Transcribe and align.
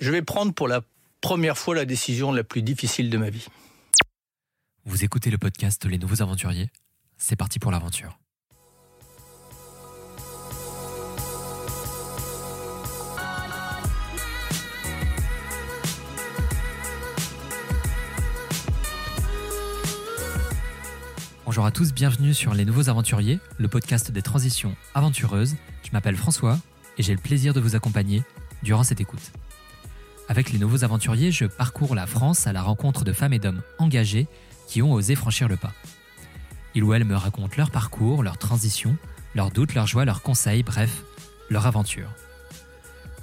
Je 0.00 0.10
vais 0.10 0.22
prendre 0.22 0.52
pour 0.52 0.66
la 0.66 0.82
première 1.20 1.56
fois 1.56 1.74
la 1.76 1.84
décision 1.84 2.32
la 2.32 2.42
plus 2.42 2.62
difficile 2.62 3.10
de 3.10 3.18
ma 3.18 3.30
vie. 3.30 3.46
Vous 4.84 5.04
écoutez 5.04 5.30
le 5.30 5.38
podcast 5.38 5.84
Les 5.86 5.98
Nouveaux 5.98 6.20
Aventuriers 6.20 6.68
C'est 7.16 7.36
parti 7.36 7.60
pour 7.60 7.70
l'aventure. 7.70 8.18
Bonjour 21.46 21.66
à 21.66 21.70
tous, 21.70 21.94
bienvenue 21.94 22.34
sur 22.34 22.52
Les 22.52 22.64
Nouveaux 22.64 22.88
Aventuriers, 22.88 23.38
le 23.58 23.68
podcast 23.68 24.10
des 24.10 24.22
transitions 24.22 24.74
aventureuses. 24.94 25.54
Je 25.84 25.92
m'appelle 25.92 26.16
François 26.16 26.58
et 26.98 27.04
j'ai 27.04 27.12
le 27.12 27.20
plaisir 27.20 27.54
de 27.54 27.60
vous 27.60 27.76
accompagner 27.76 28.24
durant 28.64 28.82
cette 28.82 29.00
écoute. 29.00 29.30
Avec 30.28 30.52
Les 30.52 30.58
Nouveaux 30.58 30.84
Aventuriers, 30.84 31.32
je 31.32 31.44
parcours 31.44 31.94
la 31.94 32.06
France 32.06 32.46
à 32.46 32.52
la 32.52 32.62
rencontre 32.62 33.04
de 33.04 33.12
femmes 33.12 33.34
et 33.34 33.38
d'hommes 33.38 33.62
engagés 33.78 34.26
qui 34.66 34.80
ont 34.80 34.92
osé 34.92 35.14
franchir 35.14 35.48
le 35.48 35.56
pas. 35.56 35.72
Ils 36.74 36.82
ou 36.82 36.94
elles 36.94 37.04
me 37.04 37.14
racontent 37.14 37.54
leur 37.58 37.70
parcours, 37.70 38.22
leurs 38.22 38.38
transitions, 38.38 38.96
leurs 39.34 39.50
doutes, 39.50 39.74
leurs 39.74 39.86
joies, 39.86 40.06
leurs 40.06 40.22
conseils, 40.22 40.62
bref, 40.62 41.02
leur 41.50 41.66
aventure. 41.66 42.08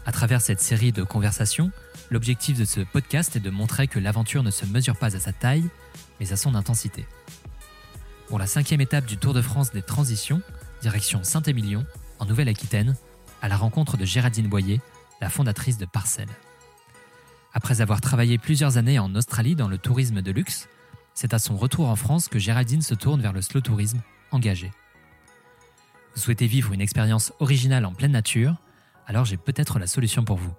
À 0.05 0.11
travers 0.11 0.41
cette 0.41 0.61
série 0.61 0.91
de 0.91 1.03
conversations, 1.03 1.71
l'objectif 2.11 2.57
de 2.57 2.65
ce 2.65 2.81
podcast 2.81 3.35
est 3.35 3.39
de 3.41 3.49
montrer 3.49 3.87
que 3.87 3.99
l'aventure 3.99 4.43
ne 4.43 4.51
se 4.51 4.65
mesure 4.67 4.95
pas 4.95 5.15
à 5.15 5.19
sa 5.19 5.33
taille, 5.33 5.69
mais 6.19 6.31
à 6.31 6.37
son 6.37 6.53
intensité. 6.53 7.07
Pour 8.27 8.37
la 8.37 8.47
cinquième 8.47 8.81
étape 8.81 9.05
du 9.05 9.17
Tour 9.17 9.33
de 9.33 9.41
France 9.41 9.71
des 9.71 9.81
transitions, 9.81 10.41
direction 10.83 11.23
Saint-Émilion, 11.23 11.83
en 12.19 12.25
Nouvelle-Aquitaine, 12.25 12.95
à 13.41 13.47
la 13.47 13.57
rencontre 13.57 13.97
de 13.97 14.05
Géraldine 14.05 14.47
Boyer, 14.47 14.81
la 15.19 15.29
fondatrice 15.29 15.79
de 15.79 15.85
Parcelle. 15.85 16.29
Après 17.53 17.81
avoir 17.81 18.01
travaillé 18.01 18.37
plusieurs 18.37 18.77
années 18.77 18.99
en 18.99 19.13
Australie 19.15 19.55
dans 19.55 19.67
le 19.67 19.77
tourisme 19.77 20.21
de 20.21 20.31
luxe, 20.31 20.69
c'est 21.13 21.33
à 21.33 21.39
son 21.39 21.57
retour 21.57 21.89
en 21.89 21.95
France 21.95 22.27
que 22.27 22.39
Géraldine 22.39 22.81
se 22.81 22.93
tourne 22.93 23.21
vers 23.21 23.33
le 23.33 23.41
slow 23.41 23.61
tourisme 23.61 24.01
engagé. 24.31 24.71
Vous 26.15 26.21
souhaitez 26.21 26.47
vivre 26.47 26.73
une 26.73 26.81
expérience 26.81 27.33
originale 27.39 27.85
en 27.85 27.93
pleine 27.93 28.11
nature 28.11 28.55
Alors 29.05 29.25
j'ai 29.25 29.37
peut-être 29.37 29.79
la 29.79 29.87
solution 29.87 30.23
pour 30.23 30.37
vous. 30.37 30.53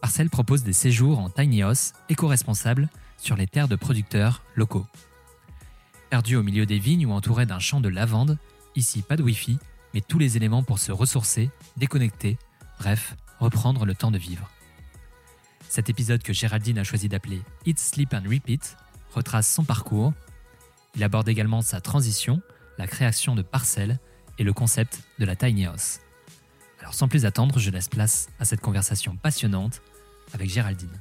Parcelle 0.00 0.30
propose 0.30 0.64
des 0.64 0.72
séjours 0.72 1.18
en 1.18 1.30
tiny 1.30 1.62
house 1.62 1.92
éco-responsables 2.08 2.88
sur 3.18 3.36
les 3.36 3.46
terres 3.46 3.68
de 3.68 3.76
producteurs 3.76 4.42
locaux. 4.54 4.86
Perdu 6.10 6.36
au 6.36 6.42
milieu 6.42 6.66
des 6.66 6.78
vignes 6.78 7.06
ou 7.06 7.12
entouré 7.12 7.46
d'un 7.46 7.58
champ 7.58 7.80
de 7.80 7.88
lavande, 7.88 8.38
ici 8.76 9.02
pas 9.02 9.16
de 9.16 9.22
Wi-Fi, 9.22 9.58
mais 9.92 10.00
tous 10.00 10.18
les 10.18 10.36
éléments 10.36 10.62
pour 10.62 10.78
se 10.78 10.92
ressourcer, 10.92 11.50
déconnecter, 11.76 12.38
bref, 12.78 13.16
reprendre 13.38 13.86
le 13.86 13.94
temps 13.94 14.10
de 14.10 14.18
vivre. 14.18 14.50
Cet 15.74 15.90
épisode 15.90 16.22
que 16.22 16.32
Géraldine 16.32 16.78
a 16.78 16.84
choisi 16.84 17.08
d'appeler 17.08 17.42
Eat, 17.66 17.80
Sleep 17.80 18.14
and 18.14 18.22
Repeat 18.30 18.76
retrace 19.12 19.52
son 19.52 19.64
parcours. 19.64 20.12
Il 20.94 21.02
aborde 21.02 21.28
également 21.28 21.62
sa 21.62 21.80
transition, 21.80 22.40
la 22.78 22.86
création 22.86 23.34
de 23.34 23.42
parcelles 23.42 23.98
et 24.38 24.44
le 24.44 24.52
concept 24.52 25.02
de 25.18 25.24
la 25.24 25.34
tiny 25.34 25.66
house. 25.66 25.98
Alors 26.78 26.94
sans 26.94 27.08
plus 27.08 27.24
attendre, 27.26 27.58
je 27.58 27.72
laisse 27.72 27.88
place 27.88 28.28
à 28.38 28.44
cette 28.44 28.60
conversation 28.60 29.16
passionnante 29.16 29.82
avec 30.32 30.48
Géraldine. 30.48 31.00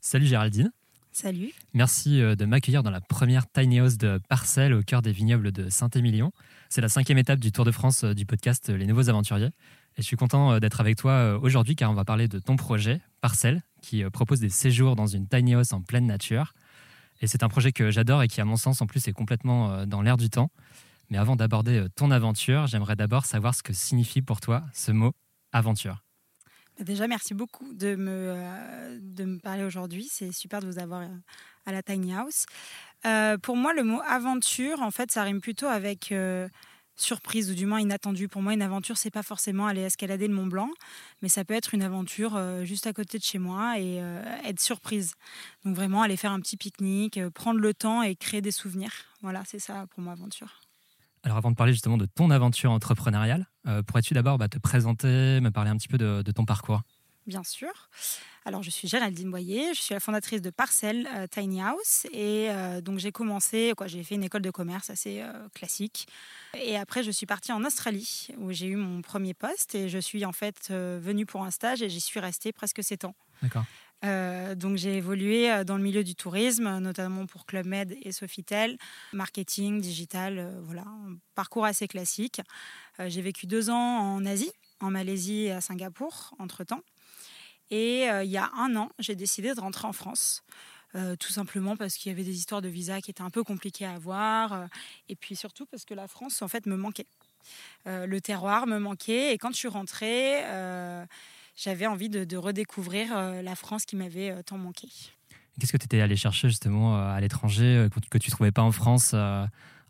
Salut 0.00 0.26
Géraldine. 0.26 0.72
Salut. 1.12 1.52
Merci 1.74 2.20
euh, 2.20 2.34
de 2.34 2.44
m'accueillir 2.44 2.82
dans 2.82 2.90
la 2.90 3.00
première 3.00 3.46
tiny 3.46 3.78
house 3.78 3.98
de 3.98 4.18
Parcelles 4.28 4.74
au 4.74 4.82
cœur 4.82 5.00
des 5.00 5.12
vignobles 5.12 5.52
de 5.52 5.68
Saint-Émilion. 5.68 6.32
C'est 6.70 6.80
la 6.80 6.88
cinquième 6.88 7.18
étape 7.18 7.38
du 7.38 7.52
Tour 7.52 7.64
de 7.64 7.70
France 7.70 8.02
euh, 8.02 8.14
du 8.14 8.26
podcast 8.26 8.68
Les 8.70 8.86
Nouveaux 8.86 9.10
Aventuriers. 9.10 9.50
Et 9.96 10.02
je 10.02 10.06
suis 10.06 10.16
content 10.16 10.52
euh, 10.52 10.58
d'être 10.60 10.80
avec 10.80 10.96
toi 10.96 11.38
aujourd'hui 11.40 11.76
car 11.76 11.90
on 11.90 11.94
va 11.94 12.04
parler 12.04 12.28
de 12.28 12.38
ton 12.38 12.56
projet, 12.56 13.00
Parcelles, 13.20 13.62
qui 13.80 14.04
propose 14.10 14.40
des 14.40 14.48
séjours 14.48 14.96
dans 14.96 15.06
une 15.06 15.28
tiny 15.28 15.54
house 15.54 15.72
en 15.72 15.82
pleine 15.82 16.06
nature. 16.06 16.54
Et 17.20 17.26
c'est 17.26 17.42
un 17.42 17.48
projet 17.48 17.72
que 17.72 17.90
j'adore 17.90 18.22
et 18.22 18.28
qui, 18.28 18.40
à 18.40 18.44
mon 18.44 18.56
sens, 18.56 18.80
en 18.80 18.86
plus, 18.86 19.06
est 19.06 19.12
complètement 19.12 19.86
dans 19.86 20.02
l'air 20.02 20.16
du 20.16 20.28
temps. 20.28 20.50
Mais 21.10 21.18
avant 21.18 21.36
d'aborder 21.36 21.86
ton 21.94 22.10
aventure, 22.10 22.66
j'aimerais 22.66 22.96
d'abord 22.96 23.26
savoir 23.26 23.54
ce 23.54 23.62
que 23.62 23.72
signifie 23.72 24.22
pour 24.22 24.40
toi 24.40 24.64
ce 24.72 24.90
mot 24.90 25.12
aventure. 25.52 26.02
Bah, 26.78 26.84
déjà, 26.84 27.06
merci 27.06 27.34
beaucoup 27.34 27.72
de 27.74 27.96
me, 27.96 28.34
euh, 28.34 28.98
de 29.00 29.24
me 29.24 29.38
parler 29.38 29.64
aujourd'hui. 29.64 30.08
C'est 30.10 30.32
super 30.32 30.60
de 30.60 30.66
vous 30.66 30.78
avoir 30.78 31.02
euh, 31.02 31.08
à 31.66 31.72
la 31.72 31.82
Tiny 31.82 32.14
House. 32.14 32.46
Euh, 33.04 33.36
pour 33.38 33.56
moi, 33.56 33.74
le 33.74 33.84
mot 33.84 34.00
aventure, 34.06 34.80
en 34.80 34.90
fait, 34.90 35.10
ça 35.10 35.22
rime 35.22 35.40
plutôt 35.40 35.66
avec 35.66 36.14
surprise 37.02 37.50
ou 37.50 37.54
du 37.54 37.66
moins 37.66 37.80
inattendu. 37.80 38.28
Pour 38.28 38.42
moi, 38.42 38.54
une 38.54 38.62
aventure, 38.62 38.96
c'est 38.96 39.10
pas 39.10 39.22
forcément 39.22 39.66
aller 39.66 39.82
escalader 39.82 40.28
le 40.28 40.34
Mont 40.34 40.46
Blanc, 40.46 40.70
mais 41.20 41.28
ça 41.28 41.44
peut 41.44 41.54
être 41.54 41.74
une 41.74 41.82
aventure 41.82 42.40
juste 42.64 42.86
à 42.86 42.92
côté 42.92 43.18
de 43.18 43.24
chez 43.24 43.38
moi 43.38 43.78
et 43.78 43.96
être 44.44 44.60
surprise. 44.60 45.14
Donc 45.64 45.76
vraiment 45.76 46.02
aller 46.02 46.16
faire 46.16 46.32
un 46.32 46.40
petit 46.40 46.56
pique-nique, 46.56 47.20
prendre 47.30 47.60
le 47.60 47.74
temps 47.74 48.02
et 48.02 48.16
créer 48.16 48.40
des 48.40 48.52
souvenirs. 48.52 48.92
Voilà, 49.22 49.42
c'est 49.46 49.58
ça 49.58 49.86
pour 49.90 50.02
moi 50.02 50.12
aventure. 50.12 50.60
Alors 51.24 51.36
avant 51.36 51.50
de 51.50 51.56
parler 51.56 51.72
justement 51.72 51.96
de 51.96 52.06
ton 52.06 52.30
aventure 52.30 52.72
entrepreneuriale, 52.72 53.46
euh, 53.68 53.82
pourrais-tu 53.82 54.14
d'abord 54.14 54.38
bah, 54.38 54.48
te 54.48 54.58
présenter, 54.58 55.40
me 55.40 55.50
parler 55.50 55.70
un 55.70 55.76
petit 55.76 55.88
peu 55.88 55.98
de, 55.98 56.22
ton 56.32 56.44
parcours? 56.44 56.82
Bien 57.26 57.42
sûr. 57.44 57.72
Alors, 58.44 58.62
je 58.62 58.70
suis 58.70 58.88
Géraldine 58.88 59.30
Boyer, 59.30 59.74
je 59.74 59.80
suis 59.80 59.94
la 59.94 60.00
fondatrice 60.00 60.42
de 60.42 60.50
Parcel 60.50 61.08
euh, 61.14 61.26
Tiny 61.28 61.62
House. 61.62 62.06
Et 62.12 62.50
euh, 62.50 62.80
donc, 62.80 62.98
j'ai 62.98 63.12
commencé, 63.12 63.72
quoi, 63.76 63.86
j'ai 63.86 64.02
fait 64.02 64.16
une 64.16 64.24
école 64.24 64.42
de 64.42 64.50
commerce 64.50 64.90
assez 64.90 65.24
classique. 65.54 66.08
Et 66.54 66.76
après, 66.76 67.02
je 67.02 67.10
suis 67.10 67.26
partie 67.26 67.52
en 67.52 67.64
Australie, 67.64 68.28
où 68.38 68.52
j'ai 68.52 68.66
eu 68.66 68.76
mon 68.76 69.02
premier 69.02 69.34
poste. 69.34 69.74
Et 69.74 69.88
je 69.88 69.98
suis 69.98 70.24
en 70.24 70.32
fait 70.32 70.70
venue 70.70 71.26
pour 71.26 71.44
un 71.44 71.50
stage 71.50 71.82
et 71.82 71.88
j'y 71.88 72.00
suis 72.00 72.20
restée 72.20 72.52
presque 72.52 72.82
7 72.82 73.04
ans. 73.04 73.14
D'accord. 73.42 73.64
Euh, 74.04 74.54
donc 74.54 74.76
j'ai 74.76 74.96
évolué 74.96 75.50
euh, 75.50 75.64
dans 75.64 75.76
le 75.76 75.82
milieu 75.82 76.02
du 76.02 76.14
tourisme, 76.14 76.78
notamment 76.78 77.26
pour 77.26 77.46
Club 77.46 77.66
Med 77.66 77.96
et 78.02 78.10
Sofitel, 78.10 78.76
marketing, 79.12 79.80
digital, 79.80 80.38
euh, 80.38 80.60
voilà, 80.62 80.82
un 80.82 81.16
parcours 81.34 81.64
assez 81.64 81.86
classique. 81.86 82.40
j'ai 82.98 83.22
vécu 83.22 83.46
deux 83.46 83.70
ans 83.70 83.98
en 83.98 84.26
Asie, 84.26 84.50
en 84.80 84.90
Malaisie 84.90 85.44
et 85.44 85.52
à 85.52 85.60
Singapour 85.60 86.34
entre-temps. 86.38 86.82
Et 87.72 88.04
il 88.04 88.30
y 88.30 88.36
a 88.36 88.50
un 88.54 88.76
an, 88.76 88.90
j'ai 88.98 89.16
décidé 89.16 89.54
de 89.54 89.60
rentrer 89.60 89.88
en 89.88 89.92
France. 89.92 90.44
tout 90.92 91.32
simplement 91.32 91.74
parce 91.74 91.94
qu'il 91.96 92.10
y 92.10 92.14
avait 92.14 92.22
des 92.22 92.36
histoires 92.36 92.60
de 92.60 92.68
visa 92.68 93.00
qui 93.00 93.10
étaient 93.10 93.22
un 93.22 93.30
peu 93.30 93.42
compliquées 93.42 93.86
à 93.86 93.94
avoir, 93.94 94.68
et 95.08 95.16
puis 95.16 95.36
surtout 95.36 95.64
parce 95.64 95.86
que 95.86 95.94
la 95.94 96.06
France 96.06 96.42
en 96.42 96.48
fait 96.48 96.66
me 96.66 96.76
manquait. 96.76 97.06
le 97.86 98.20
terroir 98.20 98.66
me 98.66 98.78
manquait, 98.78 99.32
et 99.32 99.38
quand 99.38 99.52
je 99.52 99.56
suis 99.56 99.68
rentrée, 99.68 100.44
j'avais 101.56 101.86
envie 101.86 102.08
de, 102.08 102.36
redécouvrir 102.36 103.16
euh, 103.16 103.42
la 103.42 103.54
France 103.54 103.84
qui 103.84 103.96
m'avait 103.96 104.30
euh, 104.30 104.42
tant 104.42 104.58
manqué. 104.58 104.88
Qu'est-ce 105.60 105.72
que 105.72 105.76
tu 105.76 105.84
étais 105.84 106.00
allé 106.00 106.16
chercher 106.16 106.48
justement 106.48 106.96
euh, 106.96 107.14
à 107.14 107.20
l'étranger 107.20 107.88
que 108.10 108.18
tu 108.18 108.30
ne 108.30 108.32
trouvais 108.32 108.52
pas 108.52 108.62
en 108.62 108.72
France 108.72 109.14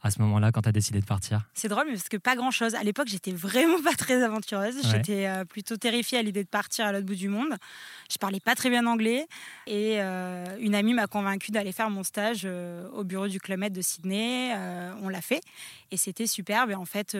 à 0.03 0.11
ce 0.11 0.21
moment-là 0.21 0.53
quand 0.53 0.63
tu 0.63 0.69
as 0.69 0.73
décidé 0.73 1.01
de 1.01 1.05
partir 1.05 1.43
C'est 1.55 1.69
drôle 1.69 1.87
parce 1.87 2.09
que 2.09 2.17
pas 2.17 2.35
grand-chose. 2.37 2.75
À 2.75 2.83
l'époque, 2.83 3.09
j'étais 3.09 3.33
vraiment 3.33 3.81
pas 3.83 3.95
très 3.95 4.23
aventureuse. 4.23 4.75
J'étais 4.91 5.29
plutôt 5.49 5.77
terrifiée 5.77 6.19
à 6.19 6.23
l'idée 6.23 6.43
de 6.43 6.49
partir 6.49 6.87
à 6.87 6.93
l'autre 6.93 7.07
bout 7.07 7.15
du 7.15 7.29
monde. 7.29 7.55
Je 8.11 8.19
parlais 8.19 8.41
pas 8.41 8.55
très 8.55 8.69
bien 8.69 8.87
anglais 8.87 9.27
et 9.67 10.01
une 10.01 10.75
amie 10.75 10.95
m'a 10.95 11.07
convaincue 11.07 11.51
d'aller 11.51 11.73
faire 11.73 11.91
mon 11.91 12.03
stage 12.03 12.47
au 12.93 13.05
bureau 13.05 13.29
du 13.29 13.39
Club 13.41 13.61
Med 13.61 13.73
de 13.73 13.83
Sydney. 13.83 14.55
on 15.03 15.09
l'a 15.09 15.21
fait 15.21 15.41
et 15.91 15.97
c'était 15.97 16.27
superbe. 16.27 16.71
Et 16.71 16.75
en 16.75 16.85
fait, 16.85 17.17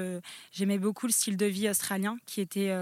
j'aimais 0.53 0.79
beaucoup 0.79 1.07
le 1.07 1.13
style 1.13 1.37
de 1.37 1.47
vie 1.47 1.69
australien 1.69 2.17
qui 2.27 2.41
était 2.41 2.75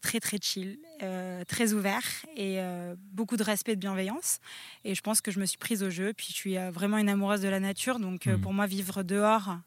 très 0.00 0.20
très 0.20 0.38
chill, 0.40 0.78
euh, 1.02 1.44
très 1.44 1.72
ouvert 1.72 2.02
et 2.36 2.60
euh, 2.60 2.94
beaucoup 3.12 3.36
de 3.36 3.42
respect 3.42 3.72
et 3.72 3.76
de 3.76 3.80
bienveillance. 3.80 4.38
Et 4.84 4.94
je 4.94 5.00
pense 5.00 5.20
que 5.20 5.30
je 5.30 5.40
me 5.40 5.46
suis 5.46 5.58
prise 5.58 5.82
au 5.82 5.90
jeu. 5.90 6.12
Puis 6.12 6.28
je 6.30 6.34
suis 6.34 6.58
euh, 6.58 6.70
vraiment 6.70 6.98
une 6.98 7.08
amoureuse 7.08 7.40
de 7.40 7.48
la 7.48 7.60
nature, 7.60 7.98
donc 7.98 8.26
hmm. 8.26 8.40
pour 8.40 8.52
moi 8.52 8.66
vivre 8.66 9.02
dehors 9.02 9.58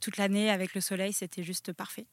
toute 0.00 0.16
l'année 0.16 0.48
avec 0.48 0.74
le 0.74 0.80
soleil, 0.80 1.12
c'était 1.12 1.42
juste 1.42 1.74
parfait. 1.74 2.06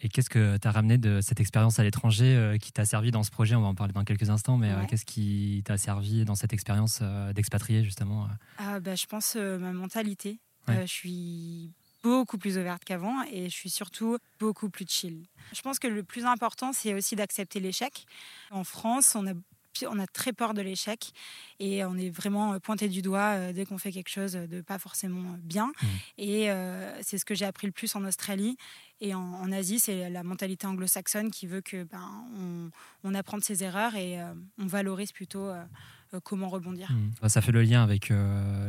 Et 0.00 0.10
qu'est-ce 0.10 0.28
que 0.28 0.58
tu 0.58 0.68
as 0.68 0.70
ramené 0.70 0.98
de 0.98 1.22
cette 1.22 1.40
expérience 1.40 1.78
à 1.78 1.84
l'étranger 1.84 2.58
qui 2.60 2.70
t'a 2.70 2.84
servi 2.84 3.10
dans 3.10 3.22
ce 3.22 3.30
projet? 3.30 3.54
On 3.54 3.62
va 3.62 3.68
en 3.68 3.74
parler 3.74 3.94
dans 3.94 4.04
quelques 4.04 4.28
instants, 4.28 4.58
mais 4.58 4.70
qu'est-ce 4.86 5.06
qui 5.06 5.62
t'a 5.64 5.78
servi 5.78 6.26
dans 6.26 6.34
cette 6.34 6.52
expérience 6.52 7.00
d'expatrié 7.34 7.82
justement 7.82 8.28
ah, 8.58 8.78
bah, 8.80 8.94
Je 8.94 9.06
pense 9.06 9.36
ma 9.36 9.72
mentalité. 9.72 10.38
je 10.68 10.84
suis 10.84 11.72
beaucoup 12.06 12.38
plus 12.38 12.56
ouverte 12.56 12.84
qu'avant 12.84 13.24
et 13.32 13.48
je 13.50 13.54
suis 13.54 13.70
surtout 13.70 14.18
beaucoup 14.38 14.70
plus 14.70 14.86
chill. 14.88 15.26
Je 15.52 15.60
pense 15.60 15.80
que 15.80 15.88
le 15.88 16.04
plus 16.04 16.24
important, 16.24 16.72
c'est 16.72 16.94
aussi 16.94 17.16
d'accepter 17.16 17.58
l'échec. 17.58 18.06
En 18.52 18.62
France, 18.62 19.16
on 19.16 19.26
a 19.26 19.32
on 19.86 19.98
a 19.98 20.06
très 20.06 20.32
peur 20.32 20.54
de 20.54 20.62
l'échec 20.62 21.12
et 21.60 21.84
on 21.84 21.98
est 21.98 22.08
vraiment 22.08 22.58
pointé 22.60 22.88
du 22.88 23.02
doigt 23.02 23.34
euh, 23.34 23.52
dès 23.52 23.66
qu'on 23.66 23.76
fait 23.76 23.92
quelque 23.92 24.08
chose 24.08 24.32
de 24.32 24.62
pas 24.62 24.78
forcément 24.78 25.36
bien. 25.42 25.66
Mmh. 25.66 25.86
Et 26.16 26.50
euh, 26.50 26.98
c'est 27.02 27.18
ce 27.18 27.26
que 27.26 27.34
j'ai 27.34 27.44
appris 27.44 27.66
le 27.66 27.74
plus 27.74 27.94
en 27.94 28.02
Australie. 28.06 28.56
Et 29.02 29.14
en, 29.14 29.52
Asie, 29.52 29.78
c'est 29.78 30.08
la 30.08 30.22
mentalité 30.22 30.66
anglo-saxonne 30.66 31.30
qui 31.30 31.46
veut 31.46 31.60
que 31.60 31.82
ben, 31.82 32.24
on, 33.04 33.14
apprend 33.14 33.36
de 33.36 33.44
ses 33.44 33.62
erreurs 33.62 33.94
et 33.94 34.18
euh, 34.18 34.32
on 34.56 34.66
valorise 34.66 35.12
plutôt 35.12 35.50
comment 36.22 36.48
rebondir. 36.48 36.90
Mmh. 36.90 37.28
Ça 37.28 37.40
fait 37.40 37.52
le 37.52 37.62
lien 37.62 37.82
avec 37.82 38.12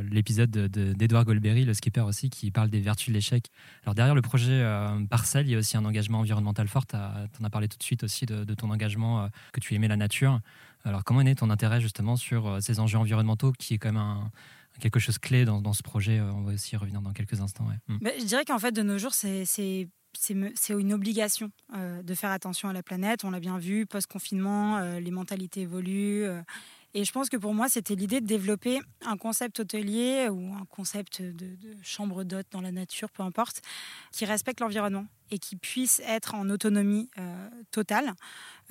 l'épisode 0.10 0.52
d'Edouard 0.52 1.26
Goldberry, 1.26 1.66
le 1.66 1.74
skipper 1.74 2.02
aussi, 2.02 2.30
qui 2.30 2.52
parle 2.52 2.70
des 2.70 2.80
vertus 2.80 3.10
de 3.10 3.14
l'échec. 3.14 3.50
Alors 3.84 3.96
derrière 3.96 4.16
le 4.16 4.22
projet 4.22 4.64
Parcelle, 5.10 5.48
il 5.48 5.52
y 5.52 5.56
a 5.56 5.58
aussi 5.58 5.78
un 5.78 5.86
engagement 5.86 6.20
environnemental 6.20 6.68
fort. 6.68 6.86
Tu 6.86 6.96
en 6.96 7.44
as 7.44 7.50
parlé 7.50 7.68
tout 7.68 7.78
de 7.78 7.84
suite 7.84 8.04
aussi 8.04 8.26
de, 8.26 8.44
de 8.44 8.54
ton 8.54 8.70
engagement, 8.70 9.30
que 9.54 9.60
tu 9.60 9.76
aimais 9.76 9.88
la 9.88 9.98
nature. 9.98 10.40
Alors 10.84 11.04
comment 11.04 11.22
est 11.22 11.26
né 11.26 11.36
ton 11.36 11.50
intérêt 11.50 11.82
justement 11.82 12.16
sur 12.16 12.62
ces 12.62 12.80
enjeux 12.80 12.98
environnementaux, 12.98 13.52
qui 13.52 13.74
est 13.74 13.78
quand 13.78 13.90
même 13.90 13.98
un, 13.98 14.32
quelque 14.80 15.00
chose 15.00 15.18
clé 15.18 15.46
dans, 15.46 15.62
dans, 15.62 15.74
ce 15.74 15.84
projet 15.84 16.22
On 16.22 16.44
va 16.44 16.54
aussi 16.54 16.76
y 16.76 16.78
revenir 16.78 17.02
dans 17.02 17.14
quelques 17.14 17.42
instants. 17.42 17.68
Mmh. 17.88 17.98
Bah, 18.02 18.12
je 18.20 18.26
dirais 18.26 18.46
qu'en 18.46 18.60
fait, 18.60 18.72
de 18.72 18.84
nos 18.84 18.98
jours, 18.98 19.14
c'est 19.14 19.46
c'est 20.20 20.74
une 20.74 20.94
obligation 20.94 21.52
euh, 21.76 22.02
de 22.02 22.14
faire 22.14 22.32
attention 22.32 22.70
à 22.70 22.74
la 22.74 22.84
planète. 22.84 23.24
On 23.24 23.32
l'a 23.32 23.40
bien 23.40 23.58
vu, 23.58 23.86
post-confinement, 23.86 24.78
euh, 24.78 25.00
les 25.00 25.12
mentalités 25.12 25.62
évoluent. 25.62 26.26
Euh, 26.26 26.42
et 26.98 27.06
je 27.06 27.12
pense 27.12 27.30
que 27.30 27.38
pour 27.38 27.54
moi, 27.54 27.70
c'était 27.70 27.94
l'idée 27.94 28.22
de 28.22 28.26
développer 28.26 28.80
un 29.06 29.18
concept 29.18 29.60
hôtelier 29.60 30.30
ou 30.32 30.56
un 30.56 30.66
concept 30.66 31.22
de, 31.22 31.56
chambre 31.84 32.24
d'hôte 32.24 32.48
dans 32.50 32.60
la 32.60 32.72
nature, 32.72 33.12
peu 33.12 33.22
importe, 33.22 33.62
qui 34.12 34.26
respecte 34.26 34.62
l'environnement 34.62 35.06
et 35.30 35.38
qui 35.38 35.58
puisse 35.58 36.02
être 36.08 36.34
en 36.34 36.50
autonomie 36.50 37.12
euh, 37.20 37.50
totale. 37.70 38.16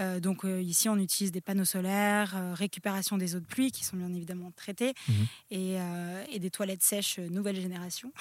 Euh, 0.00 0.18
donc 0.18 0.44
euh, 0.44 0.60
ici, 0.60 0.88
on 0.88 0.96
utilise 0.96 1.30
des 1.30 1.40
panneaux 1.40 1.64
solaires, 1.64 2.34
récupération 2.54 3.16
des 3.16 3.36
eaux 3.36 3.40
de 3.40 3.46
pluie 3.46 3.70
qui 3.70 3.84
sont 3.84 3.96
bien 3.96 4.12
évidemment 4.12 4.50
traitées 4.56 4.94
mhm. 5.08 5.26
et, 5.52 5.76
et, 6.32 6.40
des 6.40 6.50
toilettes 6.50 6.82
sèches 6.82 7.20
nouvelle 7.20 7.60
génération 7.60 8.12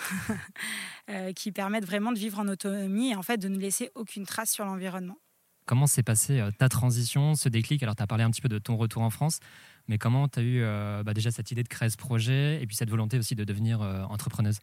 qui 1.35 1.51
permettent 1.51 1.85
vraiment 1.85 2.11
de 2.11 2.19
vivre 2.19 2.37
en 2.37 2.47
autonomie 2.47 3.09
et 3.09 3.15
en 3.15 3.23
fait 3.23 3.37
de 3.37 3.47
ne 3.47 3.57
laisser 3.57 3.89
aucune 3.95 4.27
trace 4.27 4.51
sur 4.51 4.65
l'environnement. 4.65 5.17
Comment 5.65 5.87
s'est 5.87 6.03
passée 6.03 6.47
ta 6.59 6.69
transition, 6.69 7.33
ce 7.33 7.49
déclic? 7.49 7.81
Alors, 7.81 7.95
tu 7.95 8.03
as 8.03 8.07
parlé 8.07 8.23
un 8.23 8.29
petit 8.29 8.41
peu 8.41 8.49
de 8.49 8.59
ton 8.59 8.77
retour 8.77 9.01
en 9.01 9.09
France. 9.09 9.39
Mais 9.87 9.97
comment 9.97 10.27
tu 10.27 10.39
as 10.39 10.41
eu 10.41 10.61
euh, 10.61 11.03
bah, 11.03 11.13
déjà 11.13 11.31
cette 11.31 11.51
idée 11.51 11.63
de 11.63 11.67
créer 11.67 11.89
ce 11.89 11.97
projet 11.97 12.61
et 12.61 12.67
puis 12.67 12.75
cette 12.75 12.89
volonté 12.89 13.17
aussi 13.17 13.35
de 13.35 13.43
devenir 13.43 13.81
euh, 13.81 14.03
entrepreneuse? 14.03 14.59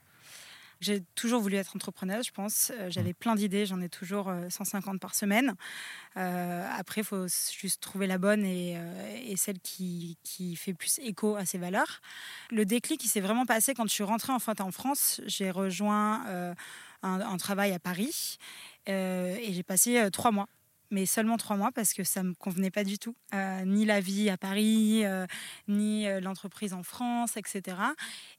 J'ai 0.81 1.01
toujours 1.15 1.41
voulu 1.41 1.55
être 1.55 1.77
entrepreneuse, 1.77 2.27
je 2.27 2.33
pense. 2.33 2.73
Euh, 2.75 2.91
j'avais 2.91 3.13
plein 3.13 3.37
d'idées, 3.37 3.67
j'en 3.67 3.81
ai 3.81 3.89
toujours 3.89 4.33
150 4.49 4.99
par 4.99 5.15
semaine. 5.15 5.55
après, 6.17 7.03
il 7.03 7.05
faut 7.05 7.27
juste 7.29 7.81
trouver 7.81 8.09
la 8.09 8.19
bonne 8.19 8.45
et, 8.45 8.77
celle 9.37 9.61
qui, 9.61 10.19
qui, 10.25 10.57
fait 10.57 10.75
plus 10.75 10.99
écho 10.99 11.37
à 11.37 11.45
ses 11.45 11.59
valeurs. 11.59 12.01
Le 12.51 12.65
déclic, 12.65 13.05
il 13.05 13.09
s'est 13.09 13.21
vraiment 13.21 13.47
passé 13.47 13.75
quand 13.75 13.85
je 13.85 13.93
suis 13.93 14.03
rentrée 14.03 14.33
en, 14.33 14.41
fait, 14.41 14.61
en 14.61 14.73
France. 14.73 15.21
J'ai 15.27 15.53
rejoint 15.53 16.25
un, 17.03 17.21
un, 17.21 17.37
travail 17.37 17.73
à 17.73 17.79
Paris 17.79 18.39
et 18.87 19.53
j'ai 19.53 19.63
passé 19.63 20.09
trois 20.11 20.33
mois 20.33 20.49
mais 20.93 21.07
seulement 21.07 21.39
trois 21.39 21.57
mois 21.57 21.73
parce 21.73 21.95
que 21.95 22.05
ça 22.05 22.23
ne 22.23 22.29
me 22.29 22.35
convenait 22.35 22.71
pas 22.71 22.85
du 22.85 22.99
tout. 22.99 23.17
Euh, 23.35 23.65
ni 23.65 23.85
la 23.85 24.01
vie 24.01 24.29
à 24.31 24.37
Paris, 24.37 25.05
euh, 25.05 25.27
ni 25.67 26.07
euh, 26.07 26.21
l'entreprise 26.21 26.75
en 26.75 26.83
France, 26.83 27.37
etc. 27.37 27.77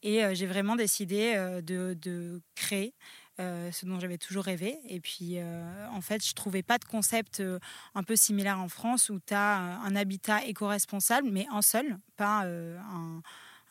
Et 0.03 0.23
j'ai 0.35 0.45
vraiment 0.45 0.75
décidé 0.75 1.35
de, 1.63 2.41
créer. 2.55 2.93
ce 3.39 3.85
dont 3.85 3.99
j'avais 3.99 4.19
toujours 4.19 4.43
rêvé. 4.43 4.77
Et 4.87 4.99
puis, 4.99 5.39
en 5.41 6.01
fait, 6.01 6.23
je 6.23 6.31
ne 6.31 6.35
trouvais 6.35 6.61
pas 6.61 6.77
de 6.77 6.85
concept 6.85 7.41
un 7.95 8.03
peu 8.03 8.15
similaire 8.15 8.59
en 8.59 8.67
France 8.67 9.09
où 9.09 9.19
tu 9.19 9.33
as 9.33 9.57
un 9.57 9.95
habitat 9.95 10.45
éco-responsable, 10.45 11.29
mais 11.31 11.47
un 11.51 11.61
seul, 11.63 11.97
pas 12.15 12.45
un, 12.45 13.21